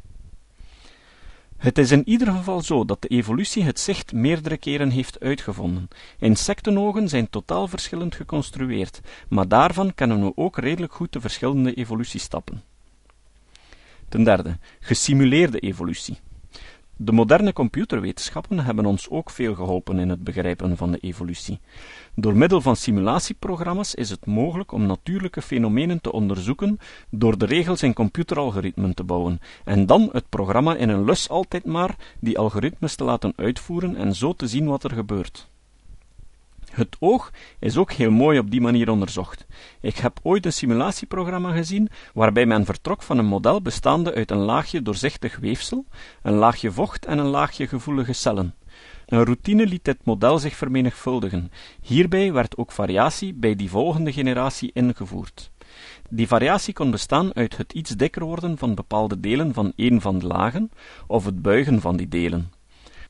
Het 1.64 1.78
is 1.78 1.92
in 1.92 2.08
ieder 2.10 2.28
geval 2.28 2.62
zo 2.62 2.86
dat 2.86 3.02
de 3.02 3.08
evolutie 3.08 3.64
het 3.64 3.80
zicht 3.80 4.14
meerdere 4.14 4.58
keren 4.58 4.90
heeft 4.90 5.20
uitgevonden. 5.20 5.88
Insectenogen 6.20 7.10
zijn 7.10 7.30
totaal 7.30 7.68
verschillend 7.68 8.16
geconstrueerd, 8.16 9.00
maar 9.30 9.48
daarvan 9.48 9.94
kennen 9.96 10.26
we 10.26 10.32
ook 10.36 10.58
redelijk 10.58 10.94
goed 10.94 11.14
de 11.14 11.22
verschillende 11.22 11.74
evolutiestappen. 11.74 12.64
Ten 14.10 14.24
derde, 14.24 14.58
gesimuleerde 14.80 15.60
evolutie. 15.60 16.20
De 16.96 17.12
moderne 17.12 17.54
computerwetenschappen 17.54 18.60
hebben 18.60 18.86
ons 18.86 19.10
ook 19.10 19.30
veel 19.30 19.56
geholpen 19.56 20.00
in 20.00 20.10
het 20.10 20.24
begrijpen 20.24 20.78
van 20.78 20.92
de 20.92 20.98
evolutie. 20.98 21.60
Door 22.16 22.36
middel 22.36 22.62
van 22.62 22.76
simulatieprogramma's 22.76 23.94
is 23.94 24.10
het 24.10 24.26
mogelijk 24.26 24.72
om 24.72 24.86
natuurlijke 24.86 25.42
fenomenen 25.42 26.02
te 26.02 26.12
onderzoeken 26.12 26.80
door 27.10 27.38
de 27.38 27.46
regels 27.46 27.84
in 27.84 27.94
computeralgoritmen 27.94 28.94
te 28.94 29.04
bouwen, 29.04 29.40
en 29.64 29.86
dan 29.86 30.10
het 30.12 30.30
programma 30.30 30.76
in 30.76 30.90
een 30.90 31.06
lus 31.06 31.30
altijd 31.30 31.66
maar 31.66 31.96
die 32.20 32.38
algoritmes 32.38 32.96
te 32.96 33.04
laten 33.04 33.34
uitvoeren 33.36 33.96
en 33.96 34.16
zo 34.16 34.34
te 34.34 34.48
zien 34.48 34.66
wat 34.66 34.84
er 34.84 34.92
gebeurt. 34.92 35.52
Het 36.74 36.96
oog 37.00 37.32
is 37.60 37.78
ook 37.78 37.92
heel 37.92 38.12
mooi 38.12 38.40
op 38.40 38.52
die 38.52 38.62
manier 38.62 38.90
onderzocht. 38.90 39.46
Ik 39.82 39.98
heb 39.98 40.20
ooit 40.24 40.46
een 40.46 40.54
simulatieprogramma 40.54 41.52
gezien 41.52 41.90
waarbij 42.14 42.46
men 42.46 42.66
vertrok 42.66 43.04
van 43.04 43.18
een 43.18 43.26
model 43.26 43.62
bestaande 43.62 44.14
uit 44.14 44.32
een 44.32 44.38
laagje 44.38 44.82
doorzichtig 44.82 45.38
weefsel, 45.38 45.86
een 46.22 46.34
laagje 46.34 46.72
vocht 46.72 47.06
en 47.06 47.18
een 47.18 47.26
laagje 47.26 47.68
gevoelige 47.68 48.14
cellen. 48.14 48.56
Een 49.06 49.24
routine 49.24 49.66
liet 49.66 49.86
dit 49.86 49.98
model 50.04 50.40
zich 50.40 50.56
vermenigvuldigen. 50.56 51.52
Hierbij 51.82 52.34
werd 52.34 52.58
ook 52.58 52.72
variatie 52.72 53.34
bij 53.34 53.56
die 53.56 53.70
volgende 53.70 54.14
generatie 54.14 54.72
ingevoerd. 54.74 55.52
Die 56.10 56.28
variatie 56.28 56.74
kon 56.74 56.92
bestaan 56.92 57.36
uit 57.36 57.58
het 57.58 57.74
iets 57.74 57.92
dikker 57.92 58.24
worden 58.24 58.58
van 58.58 58.76
bepaalde 58.76 59.20
delen 59.20 59.54
van 59.54 59.74
één 59.76 60.02
van 60.02 60.20
de 60.20 60.28
lagen, 60.28 60.72
of 61.08 61.26
het 61.26 61.42
buigen 61.42 61.82
van 61.82 61.98
die 61.98 62.08
delen. 62.08 62.52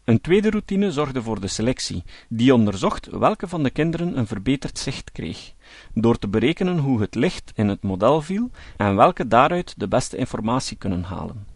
Een 0.04 0.22
tweede 0.22 0.50
routine 0.50 0.92
zorgde 0.92 1.22
voor 1.22 1.40
de 1.40 1.48
selectie, 1.48 2.04
die 2.30 2.54
onderzocht 2.54 3.06
welke 3.06 3.48
van 3.48 3.64
de 3.64 3.70
kinderen 3.70 4.18
een 4.18 4.28
verbeterd 4.28 4.80
zicht 4.80 5.12
kreeg, 5.12 5.54
door 5.94 6.18
te 6.18 6.28
berekenen 6.28 6.78
hoe 6.78 7.02
het 7.02 7.16
licht 7.16 7.52
in 7.56 7.68
het 7.68 7.84
model 7.84 8.22
viel 8.22 8.50
en 8.78 8.96
welke 8.96 9.28
daaruit 9.28 9.74
de 9.78 9.88
beste 9.88 10.18
informatie 10.18 10.78
kunnen 10.78 11.04
halen. 11.04 11.48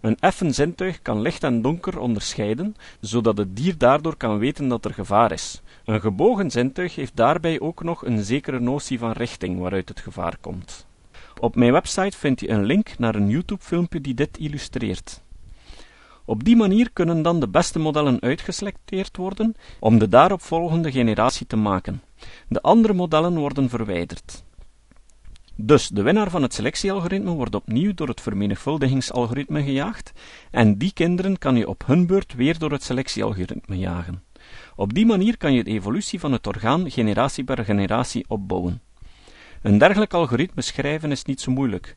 Een 0.00 0.16
effen 0.20 0.54
zintuig 0.54 1.02
kan 1.02 1.20
licht 1.20 1.42
en 1.42 1.62
donker 1.62 1.98
onderscheiden, 1.98 2.76
zodat 3.00 3.38
het 3.38 3.56
dier 3.56 3.78
daardoor 3.78 4.16
kan 4.16 4.38
weten 4.38 4.68
dat 4.68 4.84
er 4.84 4.94
gevaar 4.94 5.32
is. 5.32 5.62
Een 5.84 6.00
gebogen 6.00 6.50
zintuig 6.50 6.94
heeft 6.94 7.16
daarbij 7.16 7.60
ook 7.60 7.82
nog 7.82 8.04
een 8.04 8.24
zekere 8.24 8.60
notie 8.60 8.98
van 8.98 9.12
richting 9.12 9.58
waaruit 9.58 9.88
het 9.88 10.00
gevaar 10.00 10.36
komt. 10.40 10.86
Op 11.40 11.56
mijn 11.56 11.72
website 11.72 12.18
vind 12.18 12.40
je 12.40 12.48
een 12.48 12.64
link 12.64 12.98
naar 12.98 13.14
een 13.14 13.28
YouTube-filmpje 13.28 14.00
die 14.00 14.14
dit 14.14 14.38
illustreert. 14.38 15.26
Op 16.28 16.44
die 16.44 16.56
manier 16.56 16.90
kunnen 16.92 17.22
dan 17.22 17.40
de 17.40 17.48
beste 17.48 17.78
modellen 17.78 18.20
uitgeselecteerd 18.20 19.16
worden 19.16 19.54
om 19.78 19.98
de 19.98 20.08
daaropvolgende 20.08 20.92
generatie 20.92 21.46
te 21.46 21.56
maken. 21.56 22.02
De 22.48 22.62
andere 22.62 22.92
modellen 22.92 23.38
worden 23.38 23.68
verwijderd. 23.68 24.44
Dus 25.56 25.88
de 25.88 26.02
winnaar 26.02 26.30
van 26.30 26.42
het 26.42 26.54
selectiealgoritme 26.54 27.30
wordt 27.30 27.54
opnieuw 27.54 27.94
door 27.94 28.08
het 28.08 28.20
vermenigvuldigingsalgoritme 28.20 29.62
gejaagd, 29.62 30.12
en 30.50 30.78
die 30.78 30.92
kinderen 30.92 31.38
kan 31.38 31.56
je 31.56 31.68
op 31.68 31.86
hun 31.86 32.06
beurt 32.06 32.34
weer 32.34 32.58
door 32.58 32.70
het 32.70 32.82
selectiealgoritme 32.82 33.78
jagen. 33.78 34.22
Op 34.76 34.94
die 34.94 35.06
manier 35.06 35.36
kan 35.36 35.52
je 35.52 35.64
de 35.64 35.70
evolutie 35.70 36.20
van 36.20 36.32
het 36.32 36.46
orgaan 36.46 36.90
generatie 36.90 37.44
per 37.44 37.64
generatie 37.64 38.24
opbouwen. 38.28 38.80
Een 39.62 39.78
dergelijk 39.78 40.14
algoritme 40.14 40.62
schrijven 40.62 41.10
is 41.10 41.24
niet 41.24 41.40
zo 41.40 41.52
moeilijk. 41.52 41.96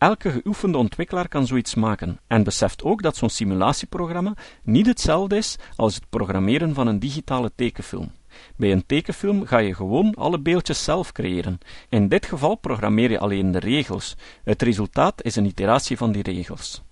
Elke 0.00 0.30
geoefende 0.30 0.78
ontwikkelaar 0.78 1.28
kan 1.28 1.46
zoiets 1.46 1.74
maken 1.74 2.20
en 2.26 2.42
beseft 2.42 2.82
ook 2.82 3.02
dat 3.02 3.16
zo'n 3.16 3.30
simulatieprogramma 3.30 4.34
niet 4.62 4.86
hetzelfde 4.86 5.36
is 5.36 5.56
als 5.76 5.94
het 5.94 6.04
programmeren 6.10 6.74
van 6.74 6.86
een 6.86 6.98
digitale 6.98 7.52
tekenfilm. 7.54 8.12
Bij 8.56 8.72
een 8.72 8.86
tekenfilm 8.86 9.46
ga 9.46 9.58
je 9.58 9.74
gewoon 9.74 10.14
alle 10.14 10.38
beeldjes 10.38 10.84
zelf 10.84 11.12
creëren. 11.12 11.58
In 11.88 12.08
dit 12.08 12.26
geval 12.26 12.54
programmeer 12.54 13.10
je 13.10 13.18
alleen 13.18 13.50
de 13.50 13.58
regels. 13.58 14.16
Het 14.44 14.62
resultaat 14.62 15.22
is 15.24 15.36
een 15.36 15.46
iteratie 15.46 15.96
van 15.96 16.12
die 16.12 16.22
regels. 16.22 16.82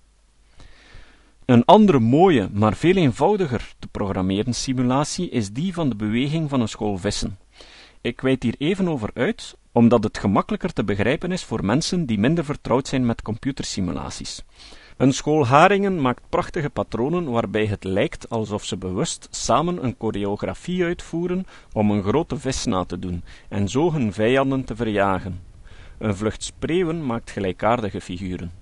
Een 1.45 1.65
andere 1.65 1.99
mooie, 1.99 2.49
maar 2.51 2.75
veel 2.75 2.95
eenvoudiger 2.95 3.73
te 3.79 3.87
programmeren 3.87 4.53
simulatie 4.53 5.29
is 5.29 5.51
die 5.51 5.73
van 5.73 5.89
de 5.89 5.95
beweging 5.95 6.49
van 6.49 6.61
een 6.61 6.67
school 6.67 6.97
vissen. 6.97 7.37
Ik 8.01 8.21
wijd 8.21 8.43
hier 8.43 8.55
even 8.57 8.87
over 8.87 9.09
uit, 9.13 9.57
omdat 9.79 10.03
het 10.03 10.17
gemakkelijker 10.17 10.73
te 10.73 10.83
begrijpen 10.83 11.31
is 11.31 11.43
voor 11.43 11.65
mensen 11.65 12.05
die 12.05 12.19
minder 12.19 12.45
vertrouwd 12.45 12.87
zijn 12.87 13.05
met 13.05 13.21
computersimulaties. 13.21 14.43
Een 14.97 15.13
school 15.13 15.47
haringen 15.47 16.01
maakt 16.01 16.29
prachtige 16.29 16.69
patronen 16.69 17.31
waarbij 17.31 17.65
het 17.65 17.83
lijkt 17.83 18.29
alsof 18.29 18.65
ze 18.65 18.77
bewust 18.77 19.27
samen 19.31 19.83
een 19.83 19.95
choreografie 19.99 20.83
uitvoeren 20.83 21.45
om 21.73 21.91
een 21.91 22.03
grote 22.03 22.37
vis 22.37 22.65
na 22.65 22.83
te 22.83 22.99
doen 22.99 23.23
en 23.49 23.69
zo 23.69 23.91
hun 23.91 24.13
vijanden 24.13 24.63
te 24.63 24.75
verjagen. 24.75 25.41
Een 25.97 26.15
vlucht 26.15 26.43
spreeuwen 26.43 27.05
maakt 27.05 27.31
gelijkaardige 27.31 28.01
figuren. 28.01 28.58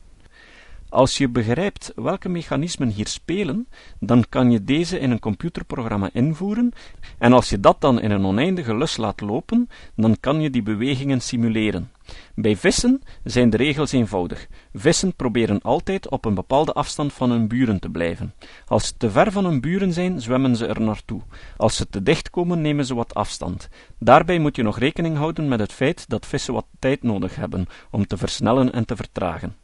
Als 0.90 1.18
je 1.18 1.30
begrijpt 1.30 1.92
welke 1.96 2.30
mechanismen 2.30 2.90
hier 2.90 3.08
spelen, 3.08 3.68
dan 4.00 4.26
kan 4.30 4.52
je 4.52 4.64
deze 4.64 5.00
in 5.00 5.12
een 5.12 5.20
computerprogramma 5.20 6.10
invoeren, 6.14 6.72
en 7.18 7.34
als 7.34 7.50
je 7.50 7.60
dat 7.60 7.82
dan 7.82 8.02
in 8.02 8.12
een 8.12 8.26
oneindige 8.26 8.76
lus 8.76 8.98
laat 8.98 9.22
lopen, 9.22 9.70
dan 9.96 10.18
kan 10.20 10.42
je 10.42 10.50
die 10.50 10.64
bewegingen 10.64 11.22
simuleren. 11.22 11.92
Bij 12.36 12.56
vissen 12.56 13.02
zijn 13.24 13.50
de 13.50 13.58
regels 13.58 13.92
eenvoudig. 13.92 14.48
Vissen 14.74 15.16
proberen 15.16 15.62
altijd 15.62 16.10
op 16.10 16.26
een 16.26 16.34
bepaalde 16.34 16.74
afstand 16.74 17.14
van 17.14 17.30
hun 17.30 17.48
buren 17.48 17.80
te 17.80 17.90
blijven. 17.90 18.34
Als 18.66 18.88
ze 18.88 18.94
te 18.98 19.12
ver 19.12 19.32
van 19.32 19.46
hun 19.46 19.62
buren 19.62 19.94
zijn, 19.94 20.22
zwemmen 20.22 20.56
ze 20.56 20.66
er 20.66 20.82
naartoe. 20.82 21.22
Als 21.58 21.76
ze 21.76 21.90
te 21.90 22.04
dicht 22.04 22.30
komen, 22.30 22.62
nemen 22.62 22.86
ze 22.86 22.96
wat 22.96 23.14
afstand. 23.14 23.70
Daarbij 24.00 24.40
moet 24.40 24.56
je 24.56 24.64
nog 24.64 24.80
rekening 24.80 25.18
houden 25.18 25.48
met 25.48 25.60
het 25.60 25.74
feit 25.74 26.10
dat 26.10 26.26
vissen 26.26 26.54
wat 26.54 26.66
tijd 26.80 27.04
nodig 27.04 27.36
hebben 27.36 27.66
om 27.92 28.08
te 28.08 28.18
versnellen 28.18 28.74
en 28.74 28.86
te 28.86 28.96
vertragen. 28.96 29.56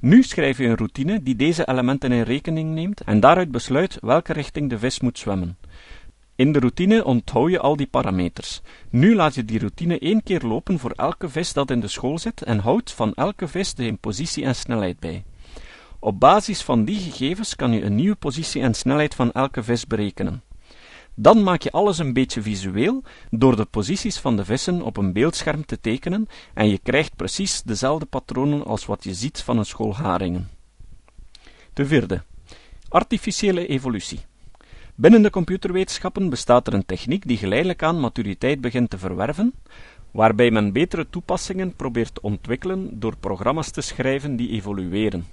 Nu 0.00 0.22
schrijf 0.22 0.58
je 0.58 0.64
een 0.64 0.76
routine 0.76 1.22
die 1.22 1.36
deze 1.36 1.68
elementen 1.68 2.12
in 2.12 2.22
rekening 2.22 2.74
neemt 2.74 3.00
en 3.00 3.20
daaruit 3.20 3.50
besluit 3.50 3.98
welke 4.00 4.32
richting 4.32 4.70
de 4.70 4.78
vis 4.78 5.00
moet 5.00 5.18
zwemmen. 5.18 5.58
In 6.34 6.52
de 6.52 6.58
routine 6.58 7.04
onthoud 7.04 7.50
je 7.50 7.58
al 7.58 7.76
die 7.76 7.86
parameters. 7.86 8.60
Nu 8.90 9.14
laat 9.14 9.34
je 9.34 9.44
die 9.44 9.58
routine 9.58 9.98
één 9.98 10.22
keer 10.22 10.40
lopen 10.40 10.78
voor 10.78 10.90
elke 10.90 11.28
vis 11.28 11.52
dat 11.52 11.70
in 11.70 11.80
de 11.80 11.88
school 11.88 12.18
zit 12.18 12.42
en 12.42 12.58
houdt 12.58 12.92
van 12.92 13.14
elke 13.14 13.48
vis 13.48 13.74
de 13.74 13.96
positie 14.00 14.44
en 14.44 14.54
snelheid 14.54 15.00
bij. 15.00 15.24
Op 15.98 16.20
basis 16.20 16.62
van 16.62 16.84
die 16.84 16.98
gegevens 16.98 17.56
kan 17.56 17.72
je 17.72 17.82
een 17.82 17.94
nieuwe 17.94 18.16
positie 18.16 18.62
en 18.62 18.74
snelheid 18.74 19.14
van 19.14 19.32
elke 19.32 19.62
vis 19.62 19.86
berekenen. 19.86 20.42
Dan 21.20 21.42
maak 21.42 21.62
je 21.62 21.70
alles 21.70 21.98
een 21.98 22.12
beetje 22.12 22.42
visueel 22.42 23.02
door 23.30 23.56
de 23.56 23.64
posities 23.64 24.18
van 24.18 24.36
de 24.36 24.44
vissen 24.44 24.82
op 24.82 24.96
een 24.96 25.12
beeldscherm 25.12 25.66
te 25.66 25.80
tekenen 25.80 26.26
en 26.54 26.68
je 26.68 26.78
krijgt 26.78 27.16
precies 27.16 27.62
dezelfde 27.62 28.06
patronen 28.06 28.64
als 28.64 28.86
wat 28.86 29.04
je 29.04 29.14
ziet 29.14 29.42
van 29.42 29.58
een 29.58 29.64
school 29.64 29.94
haringen. 29.96 30.48
De 31.72 31.86
vierde. 31.86 32.22
Artificiële 32.88 33.66
evolutie. 33.66 34.20
Binnen 34.94 35.22
de 35.22 35.30
computerwetenschappen 35.30 36.30
bestaat 36.30 36.66
er 36.66 36.74
een 36.74 36.86
techniek 36.86 37.26
die 37.26 37.36
geleidelijk 37.36 37.82
aan 37.82 38.00
maturiteit 38.00 38.60
begint 38.60 38.90
te 38.90 38.98
verwerven, 38.98 39.54
waarbij 40.10 40.50
men 40.50 40.72
betere 40.72 41.06
toepassingen 41.10 41.76
probeert 41.76 42.14
te 42.14 42.22
ontwikkelen 42.22 43.00
door 43.00 43.16
programma's 43.16 43.70
te 43.70 43.80
schrijven 43.80 44.36
die 44.36 44.50
evolueren. 44.50 45.26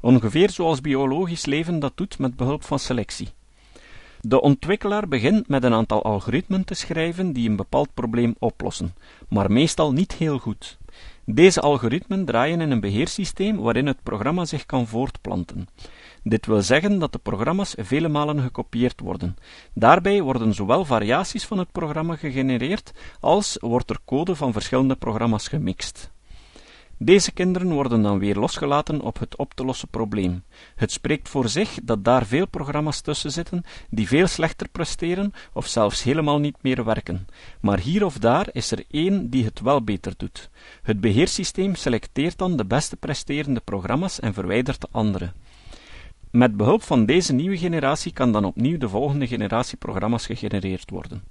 Ongeveer 0.00 0.50
zoals 0.50 0.80
biologisch 0.80 1.46
leven 1.46 1.78
dat 1.78 1.92
doet 1.96 2.18
met 2.18 2.36
behulp 2.36 2.64
van 2.64 2.78
selectie. 2.78 3.28
De 4.24 4.40
ontwikkelaar 4.40 5.08
begint 5.08 5.48
met 5.48 5.64
een 5.64 5.72
aantal 5.72 6.02
algoritmen 6.02 6.64
te 6.64 6.74
schrijven 6.74 7.32
die 7.32 7.48
een 7.48 7.56
bepaald 7.56 7.94
probleem 7.94 8.34
oplossen, 8.38 8.94
maar 9.28 9.52
meestal 9.52 9.92
niet 9.92 10.12
heel 10.12 10.38
goed. 10.38 10.78
Deze 11.24 11.60
algoritmen 11.60 12.24
draaien 12.24 12.60
in 12.60 12.70
een 12.70 12.80
beheersysteem 12.80 13.56
waarin 13.56 13.86
het 13.86 14.02
programma 14.02 14.44
zich 14.44 14.66
kan 14.66 14.86
voortplanten. 14.86 15.68
Dit 16.22 16.46
wil 16.46 16.62
zeggen 16.62 16.98
dat 16.98 17.12
de 17.12 17.18
programma's 17.18 17.74
vele 17.78 18.08
malen 18.08 18.40
gekopieerd 18.40 19.00
worden. 19.00 19.36
Daarbij 19.74 20.22
worden 20.22 20.54
zowel 20.54 20.84
variaties 20.84 21.46
van 21.46 21.58
het 21.58 21.72
programma 21.72 22.16
gegenereerd, 22.16 22.92
als 23.20 23.56
wordt 23.60 23.90
er 23.90 23.98
code 24.04 24.34
van 24.34 24.52
verschillende 24.52 24.96
programma's 24.96 25.48
gemixt. 25.48 26.11
Deze 27.04 27.32
kinderen 27.32 27.72
worden 27.72 28.02
dan 28.02 28.18
weer 28.18 28.34
losgelaten 28.34 29.00
op 29.00 29.18
het 29.18 29.36
op 29.36 29.54
te 29.54 29.64
lossen 29.64 29.88
probleem. 29.88 30.42
Het 30.74 30.92
spreekt 30.92 31.28
voor 31.28 31.48
zich 31.48 31.78
dat 31.82 32.04
daar 32.04 32.26
veel 32.26 32.46
programma's 32.46 33.00
tussen 33.00 33.30
zitten 33.30 33.64
die 33.90 34.08
veel 34.08 34.26
slechter 34.26 34.68
presteren 34.68 35.32
of 35.52 35.66
zelfs 35.66 36.02
helemaal 36.02 36.38
niet 36.38 36.56
meer 36.60 36.84
werken. 36.84 37.26
Maar 37.60 37.78
hier 37.78 38.04
of 38.04 38.18
daar 38.18 38.48
is 38.52 38.70
er 38.70 38.84
één 38.90 39.30
die 39.30 39.44
het 39.44 39.60
wel 39.60 39.82
beter 39.82 40.14
doet. 40.16 40.50
Het 40.82 41.00
beheersysteem 41.00 41.74
selecteert 41.74 42.38
dan 42.38 42.56
de 42.56 42.64
beste 42.64 42.96
presterende 42.96 43.60
programma's 43.60 44.20
en 44.20 44.34
verwijdert 44.34 44.80
de 44.80 44.88
andere. 44.90 45.32
Met 46.30 46.56
behulp 46.56 46.82
van 46.82 47.06
deze 47.06 47.32
nieuwe 47.32 47.58
generatie 47.58 48.12
kan 48.12 48.32
dan 48.32 48.44
opnieuw 48.44 48.78
de 48.78 48.88
volgende 48.88 49.26
generatie 49.26 49.76
programma's 49.76 50.26
gegenereerd 50.26 50.90
worden. 50.90 51.22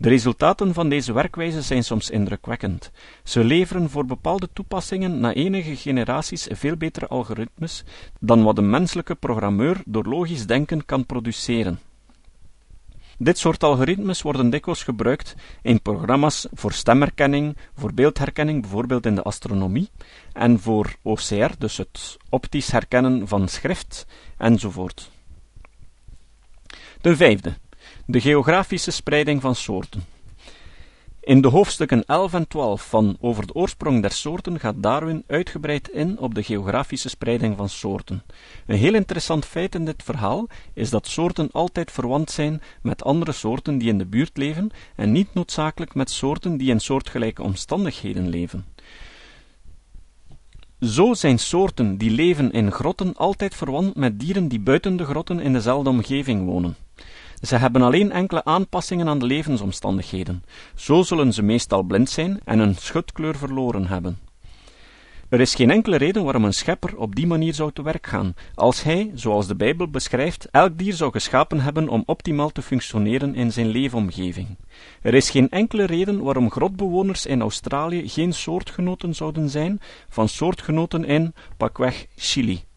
De 0.00 0.08
resultaten 0.08 0.74
van 0.74 0.88
deze 0.88 1.12
werkwijze 1.12 1.62
zijn 1.62 1.84
soms 1.84 2.10
indrukwekkend. 2.10 2.90
Ze 3.24 3.44
leveren 3.44 3.90
voor 3.90 4.04
bepaalde 4.04 4.48
toepassingen 4.52 5.20
na 5.20 5.32
enige 5.32 5.76
generaties 5.76 6.46
veel 6.50 6.76
betere 6.76 7.06
algoritmes 7.06 7.84
dan 8.20 8.42
wat 8.42 8.58
een 8.58 8.70
menselijke 8.70 9.14
programmeur 9.14 9.82
door 9.84 10.04
logisch 10.04 10.46
denken 10.46 10.84
kan 10.84 11.06
produceren. 11.06 11.78
Dit 13.18 13.38
soort 13.38 13.62
algoritmes 13.62 14.22
worden 14.22 14.50
dikwijls 14.50 14.82
gebruikt 14.82 15.34
in 15.62 15.82
programma's 15.82 16.46
voor 16.52 16.72
stemherkenning, 16.72 17.56
voor 17.74 17.94
beeldherkenning, 17.94 18.60
bijvoorbeeld 18.60 19.06
in 19.06 19.14
de 19.14 19.22
astronomie, 19.22 19.90
en 20.32 20.60
voor 20.60 20.94
OCR, 21.02 21.52
dus 21.58 21.76
het 21.76 22.16
optisch 22.28 22.70
herkennen 22.70 23.28
van 23.28 23.48
schrift, 23.48 24.06
enzovoort. 24.36 25.10
Ten 27.00 27.16
vijfde, 27.16 27.54
de 28.10 28.20
geografische 28.20 28.90
spreiding 28.90 29.40
van 29.40 29.54
soorten. 29.54 30.04
In 31.20 31.40
de 31.40 31.48
hoofdstukken 31.48 32.04
11 32.04 32.34
en 32.34 32.48
12 32.48 32.88
van 32.88 33.16
Over 33.20 33.46
de 33.46 33.54
oorsprong 33.54 34.02
der 34.02 34.12
soorten 34.12 34.60
gaat 34.60 34.82
Darwin 34.82 35.24
uitgebreid 35.26 35.88
in 35.88 36.18
op 36.18 36.34
de 36.34 36.42
geografische 36.42 37.08
spreiding 37.08 37.56
van 37.56 37.68
soorten. 37.68 38.22
Een 38.66 38.76
heel 38.76 38.94
interessant 38.94 39.44
feit 39.44 39.74
in 39.74 39.84
dit 39.84 40.02
verhaal 40.02 40.46
is 40.72 40.90
dat 40.90 41.06
soorten 41.06 41.48
altijd 41.52 41.90
verwant 41.90 42.30
zijn 42.30 42.62
met 42.82 43.04
andere 43.04 43.32
soorten 43.32 43.78
die 43.78 43.88
in 43.88 43.98
de 43.98 44.06
buurt 44.06 44.36
leven 44.36 44.70
en 44.96 45.12
niet 45.12 45.34
noodzakelijk 45.34 45.94
met 45.94 46.10
soorten 46.10 46.56
die 46.56 46.70
in 46.70 46.80
soortgelijke 46.80 47.42
omstandigheden 47.42 48.28
leven. 48.28 48.64
Zo 50.80 51.14
zijn 51.14 51.38
soorten 51.38 51.96
die 51.96 52.10
leven 52.10 52.50
in 52.52 52.70
grotten 52.70 53.16
altijd 53.16 53.54
verwant 53.54 53.96
met 53.96 54.20
dieren 54.20 54.48
die 54.48 54.60
buiten 54.60 54.96
de 54.96 55.04
grotten 55.04 55.40
in 55.40 55.52
dezelfde 55.52 55.90
omgeving 55.90 56.44
wonen. 56.46 56.76
Ze 57.42 57.56
hebben 57.56 57.82
alleen 57.82 58.12
enkele 58.12 58.44
aanpassingen 58.44 59.08
aan 59.08 59.18
de 59.18 59.26
levensomstandigheden. 59.26 60.44
Zo 60.74 61.02
zullen 61.02 61.32
ze 61.32 61.42
meestal 61.42 61.82
blind 61.82 62.10
zijn 62.10 62.40
en 62.44 62.58
een 62.58 62.74
schutkleur 62.74 63.36
verloren 63.36 63.86
hebben. 63.86 64.18
Er 65.28 65.40
is 65.40 65.54
geen 65.54 65.70
enkele 65.70 65.96
reden 65.96 66.24
waarom 66.24 66.44
een 66.44 66.52
schepper 66.52 66.96
op 66.96 67.14
die 67.14 67.26
manier 67.26 67.54
zou 67.54 67.72
te 67.72 67.82
werk 67.82 68.06
gaan, 68.06 68.34
als 68.54 68.82
hij, 68.82 69.10
zoals 69.14 69.46
de 69.46 69.54
Bijbel 69.54 69.88
beschrijft, 69.88 70.48
elk 70.50 70.78
dier 70.78 70.92
zou 70.92 71.12
geschapen 71.12 71.60
hebben 71.60 71.88
om 71.88 72.02
optimaal 72.06 72.50
te 72.50 72.62
functioneren 72.62 73.34
in 73.34 73.52
zijn 73.52 73.68
leefomgeving. 73.68 74.56
Er 75.02 75.14
is 75.14 75.30
geen 75.30 75.48
enkele 75.50 75.84
reden 75.84 76.22
waarom 76.22 76.50
grotbewoners 76.50 77.26
in 77.26 77.40
Australië 77.40 78.08
geen 78.08 78.32
soortgenoten 78.32 79.14
zouden 79.14 79.48
zijn 79.48 79.80
van 80.08 80.28
soortgenoten 80.28 81.04
in, 81.04 81.34
pakweg, 81.56 82.06
Chili. 82.16 82.68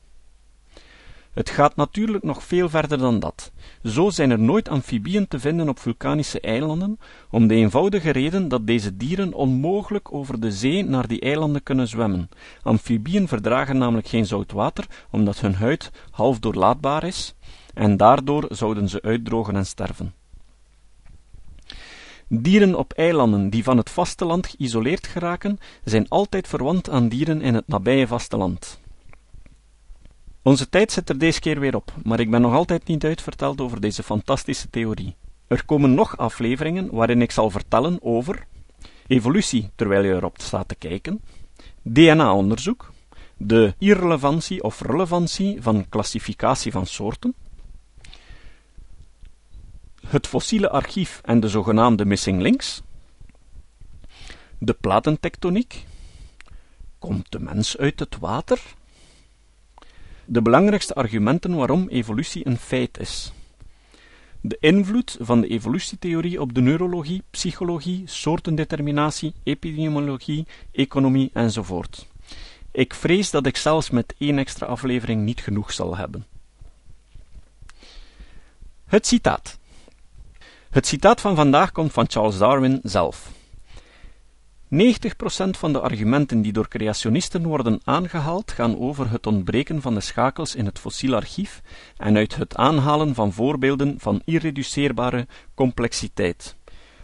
Het 1.33 1.49
gaat 1.49 1.75
natuurlijk 1.75 2.23
nog 2.23 2.43
veel 2.43 2.69
verder 2.69 2.97
dan 2.97 3.19
dat. 3.19 3.51
Zo 3.83 4.09
zijn 4.09 4.31
er 4.31 4.39
nooit 4.39 4.69
amfibieën 4.69 5.27
te 5.27 5.39
vinden 5.39 5.69
op 5.69 5.79
vulkanische 5.79 6.39
eilanden, 6.39 6.99
om 7.29 7.47
de 7.47 7.55
eenvoudige 7.55 8.09
reden 8.09 8.47
dat 8.47 8.67
deze 8.67 8.97
dieren 8.97 9.33
onmogelijk 9.33 10.13
over 10.13 10.39
de 10.39 10.51
zee 10.51 10.83
naar 10.83 11.07
die 11.07 11.19
eilanden 11.19 11.63
kunnen 11.63 11.87
zwemmen. 11.87 12.29
Amfibieën 12.63 13.27
verdragen 13.27 13.77
namelijk 13.77 14.07
geen 14.07 14.25
zout 14.25 14.51
water, 14.51 14.85
omdat 15.09 15.39
hun 15.39 15.55
huid 15.55 15.91
half 16.11 16.39
doorlaatbaar 16.39 17.03
is, 17.03 17.35
en 17.73 17.97
daardoor 17.97 18.45
zouden 18.49 18.89
ze 18.89 19.01
uitdrogen 19.01 19.55
en 19.55 19.65
sterven. 19.65 20.13
Dieren 22.27 22.75
op 22.75 22.93
eilanden 22.93 23.49
die 23.49 23.63
van 23.63 23.77
het 23.77 23.89
vasteland 23.89 24.47
geïsoleerd 24.47 25.07
geraken, 25.07 25.59
zijn 25.83 26.09
altijd 26.09 26.47
verwant 26.47 26.89
aan 26.89 27.07
dieren 27.07 27.41
in 27.41 27.53
het 27.53 27.67
nabije 27.67 28.07
vasteland. 28.07 28.81
Onze 30.43 30.69
tijd 30.69 30.91
zit 30.91 31.09
er 31.09 31.17
deze 31.17 31.39
keer 31.39 31.59
weer 31.59 31.75
op, 31.75 31.93
maar 32.03 32.19
ik 32.19 32.29
ben 32.29 32.41
nog 32.41 32.53
altijd 32.53 32.87
niet 32.87 33.03
uitverteld 33.03 33.61
over 33.61 33.81
deze 33.81 34.03
fantastische 34.03 34.69
theorie. 34.69 35.15
Er 35.47 35.65
komen 35.65 35.93
nog 35.93 36.17
afleveringen 36.17 36.91
waarin 36.91 37.21
ik 37.21 37.31
zal 37.31 37.49
vertellen 37.49 37.97
over 38.01 38.45
evolutie 39.07 39.69
terwijl 39.75 40.03
je 40.03 40.13
erop 40.13 40.41
staat 40.41 40.67
te 40.67 40.75
kijken, 40.75 41.21
DNA-onderzoek, 41.81 42.93
de 43.37 43.73
irrelevantie 43.77 44.63
of 44.63 44.81
relevantie 44.81 45.61
van 45.61 45.89
klassificatie 45.89 46.71
van 46.71 46.85
soorten, 46.85 47.35
het 50.07 50.27
fossiele 50.27 50.69
archief 50.69 51.21
en 51.25 51.39
de 51.39 51.49
zogenaamde 51.49 52.05
missing 52.05 52.41
links, 52.41 52.81
de 54.57 54.73
platentectoniek, 54.73 55.85
komt 56.99 57.31
de 57.31 57.39
mens 57.39 57.77
uit 57.77 57.99
het 57.99 58.17
water? 58.19 58.61
De 60.25 60.41
belangrijkste 60.41 60.93
argumenten 60.93 61.55
waarom 61.55 61.87
evolutie 61.87 62.47
een 62.47 62.57
feit 62.57 62.99
is. 62.99 63.31
De 64.41 64.57
invloed 64.59 65.17
van 65.19 65.41
de 65.41 65.47
evolutietheorie 65.47 66.41
op 66.41 66.53
de 66.53 66.61
neurologie, 66.61 67.23
psychologie, 67.29 68.03
soortendeterminatie, 68.05 69.33
epidemiologie, 69.43 70.47
economie 70.71 71.29
enzovoort. 71.33 72.07
Ik 72.71 72.93
vrees 72.93 73.31
dat 73.31 73.45
ik 73.45 73.57
zelfs 73.57 73.89
met 73.89 74.13
één 74.17 74.37
extra 74.37 74.65
aflevering 74.65 75.21
niet 75.23 75.41
genoeg 75.41 75.71
zal 75.71 75.97
hebben. 75.97 76.25
Het 78.85 79.07
citaat. 79.07 79.57
Het 80.69 80.87
citaat 80.87 81.21
van 81.21 81.35
vandaag 81.35 81.71
komt 81.71 81.91
van 81.91 82.09
Charles 82.09 82.37
Darwin 82.37 82.79
zelf. 82.83 83.31
90% 84.73 84.75
van 85.57 85.73
de 85.73 85.79
argumenten 85.79 86.41
die 86.41 86.53
door 86.53 86.67
creationisten 86.67 87.43
worden 87.43 87.79
aangehaald 87.83 88.51
gaan 88.51 88.79
over 88.79 89.09
het 89.09 89.27
ontbreken 89.27 89.81
van 89.81 89.93
de 89.93 89.99
schakels 89.99 90.55
in 90.55 90.65
het 90.65 90.79
fossiel 90.79 91.15
archief 91.15 91.61
en 91.97 92.17
uit 92.17 92.35
het 92.35 92.55
aanhalen 92.55 93.15
van 93.15 93.33
voorbeelden 93.33 93.95
van 93.97 94.21
irreduceerbare 94.25 95.27
complexiteit. 95.53 96.55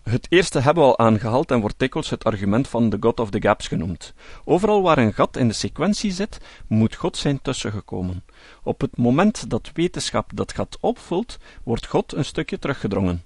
Het 0.04 0.28
eerste 0.30 0.60
hebben 0.60 0.84
we 0.84 0.90
al 0.90 1.00
aangehaald 1.00 1.52
en 1.52 1.60
wordt 1.60 1.80
dikwijls 1.80 2.10
het 2.10 2.24
argument 2.24 2.68
van 2.68 2.90
de 2.90 2.98
God 3.00 3.20
of 3.20 3.30
the 3.30 3.42
Gaps 3.42 3.68
genoemd. 3.68 4.14
Overal 4.46 4.82
waar 4.82 4.98
een 4.98 5.14
gat 5.14 5.38
in 5.38 5.48
de 5.48 5.54
sequentie 5.54 6.12
zit, 6.12 6.40
moet 6.68 6.96
God 6.96 7.18
zijn 7.18 7.42
tussengekomen. 7.42 8.24
Op 8.64 8.82
het 8.82 8.98
moment 8.98 9.50
dat 9.50 9.72
wetenschap 9.74 10.32
dat 10.36 10.54
gat 10.54 10.78
opvult, 10.80 11.38
wordt 11.64 11.88
God 11.88 12.14
een 12.14 12.26
stukje 12.26 12.60
teruggedrongen. 12.60 13.24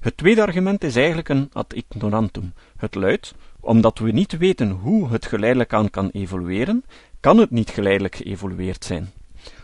Het 0.00 0.16
tweede 0.16 0.42
argument 0.42 0.84
is 0.84 0.96
eigenlijk 0.96 1.28
een 1.28 1.50
ad 1.52 1.72
ignorantum. 1.72 2.52
Het 2.76 2.94
luidt, 2.94 3.34
omdat 3.60 3.98
we 3.98 4.10
niet 4.10 4.36
weten 4.36 4.70
hoe 4.70 5.08
het 5.08 5.26
geleidelijk 5.26 5.72
aan 5.72 5.90
kan 5.90 6.08
evolueren, 6.12 6.84
kan 7.20 7.38
het 7.38 7.50
niet 7.50 7.70
geleidelijk 7.70 8.14
geëvolueerd 8.14 8.84
zijn. 8.84 9.12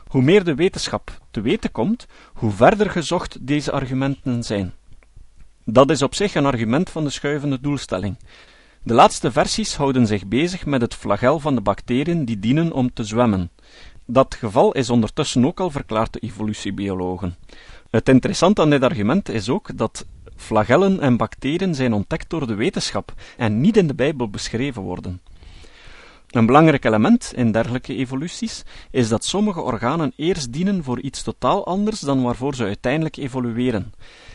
Hoe 0.07 0.23
meer 0.23 0.45
de 0.45 0.55
wetenschap 0.55 1.19
te 1.31 1.41
weten 1.41 1.73
komt, 1.73 2.07
hoe 2.35 2.51
verder 2.51 2.91
gezocht 2.91 3.47
deze 3.47 3.73
argumenten 3.73 4.43
zijn. 4.43 4.73
Dat 5.65 5.91
is 5.91 6.03
op 6.03 6.15
zich 6.15 6.35
een 6.35 6.47
argument 6.47 6.91
van 6.91 7.05
de 7.05 7.11
schuivende 7.11 7.61
doelstelling. 7.61 8.17
De 8.83 8.95
laatste 8.95 9.33
versies 9.33 9.77
houden 9.77 10.07
zich 10.07 10.27
bezig 10.27 10.67
met 10.67 10.81
het 10.81 10.95
flagel 10.95 11.39
van 11.39 11.55
de 11.55 11.61
bacteriën 11.61 12.25
die 12.25 12.39
dienen 12.39 12.73
om 12.73 12.93
te 12.93 13.05
zwemmen. 13.05 13.51
Dat 14.07 14.35
geval 14.35 14.73
is 14.73 14.91
ondertussen 14.91 15.47
ook 15.47 15.61
al 15.61 15.71
verklaard 15.71 16.13
door 16.13 16.23
evolutiebiologen. 16.23 17.37
Het 17.91 18.09
interessante 18.09 18.61
aan 18.61 18.71
dit 18.71 18.83
argument 18.83 19.29
is 19.29 19.49
ook 19.49 19.77
dat 19.77 20.07
flagellen 20.37 21.01
en 21.01 21.17
bacteriën 21.17 21.75
zijn 21.75 21.93
ontdekt 21.93 22.31
door 22.31 22.47
de 22.47 22.55
wetenschap 22.55 23.15
en 23.37 23.61
niet 23.61 23.77
in 23.77 23.87
de 23.87 23.95
Bijbel 23.95 24.29
beschreven 24.29 24.83
worden. 24.83 25.21
Een 26.31 26.47
belangrijk 26.47 26.85
element 26.85 27.33
in 27.35 27.53
dergelijke 27.53 27.95
evoluties 27.95 28.63
is 28.91 29.09
dat 29.09 29.25
sommige 29.25 29.61
organen 29.61 30.13
eerst 30.17 30.53
dienen 30.53 30.85
voor 30.85 31.01
iets 31.01 31.23
totaal 31.23 31.67
anders 31.67 32.01
dan 32.01 32.23
waarvoor 32.23 32.55
ze 32.55 32.65
uiteindelijk 32.65 33.17
evolueren. 33.17 33.93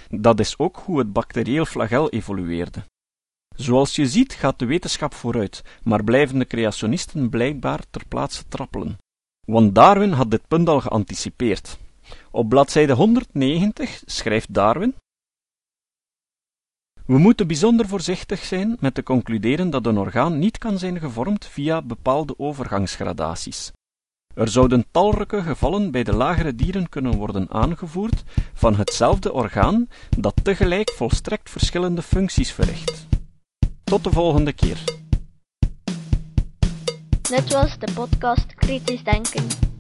Dat 0.10 0.40
is 0.40 0.58
ook 0.58 0.82
hoe 0.86 1.00
het 1.00 1.14
bacterieel 1.14 1.66
flagel 1.66 2.10
evolueerde. 2.10 2.84
Zoals 3.56 3.96
je 3.96 4.08
ziet 4.08 4.34
gaat 4.34 4.60
de 4.60 4.66
wetenschap 4.66 5.14
vooruit, 5.14 5.64
maar 5.84 6.04
blijven 6.04 6.40
de 6.40 6.48
creationisten 6.48 7.30
blijkbaar 7.30 7.80
ter 7.90 8.02
plaatse 8.08 8.44
trappelen. 8.48 8.98
Want 9.46 9.76
Darwin 9.76 10.12
had 10.12 10.32
dit 10.32 10.48
punt 10.48 10.70
al 10.70 10.82
geanticipeerd. 10.82 11.78
Op 12.36 12.50
bladzijde 12.50 12.94
190 12.94 14.02
schrijft 14.06 14.54
Darwin: 14.54 14.96
We 17.06 17.18
moeten 17.18 17.48
bijzonder 17.48 17.88
voorzichtig 17.88 18.44
zijn 18.44 18.78
met 18.80 18.94
te 18.94 19.04
concluderen 19.04 19.70
dat 19.70 19.86
een 19.86 19.98
orgaan 19.98 20.40
niet 20.40 20.58
kan 20.58 20.80
zijn 20.80 21.00
gevormd 21.00 21.46
via 21.46 21.82
bepaalde 21.82 22.40
overgangsgradaties. 22.40 23.72
Er 24.34 24.48
zouden 24.48 24.86
talrijke 24.92 25.42
gevallen 25.42 25.92
bij 25.92 26.04
de 26.04 26.14
lagere 26.14 26.56
dieren 26.56 26.90
kunnen 26.90 27.16
worden 27.16 27.50
aangevoerd 27.50 28.24
van 28.54 28.76
hetzelfde 28.76 29.34
orgaan 29.34 29.88
dat 30.18 30.36
tegelijk 30.44 30.92
volstrekt 30.92 31.50
verschillende 31.50 32.02
functies 32.02 32.52
verricht. 32.52 33.08
Tot 33.84 34.04
de 34.04 34.12
volgende 34.12 34.54
keer. 34.54 34.84
Dit 37.22 37.54
was 37.54 37.80
de 37.80 37.92
podcast 37.94 38.56
Kritisch 38.56 39.04
Denken. 39.04 39.65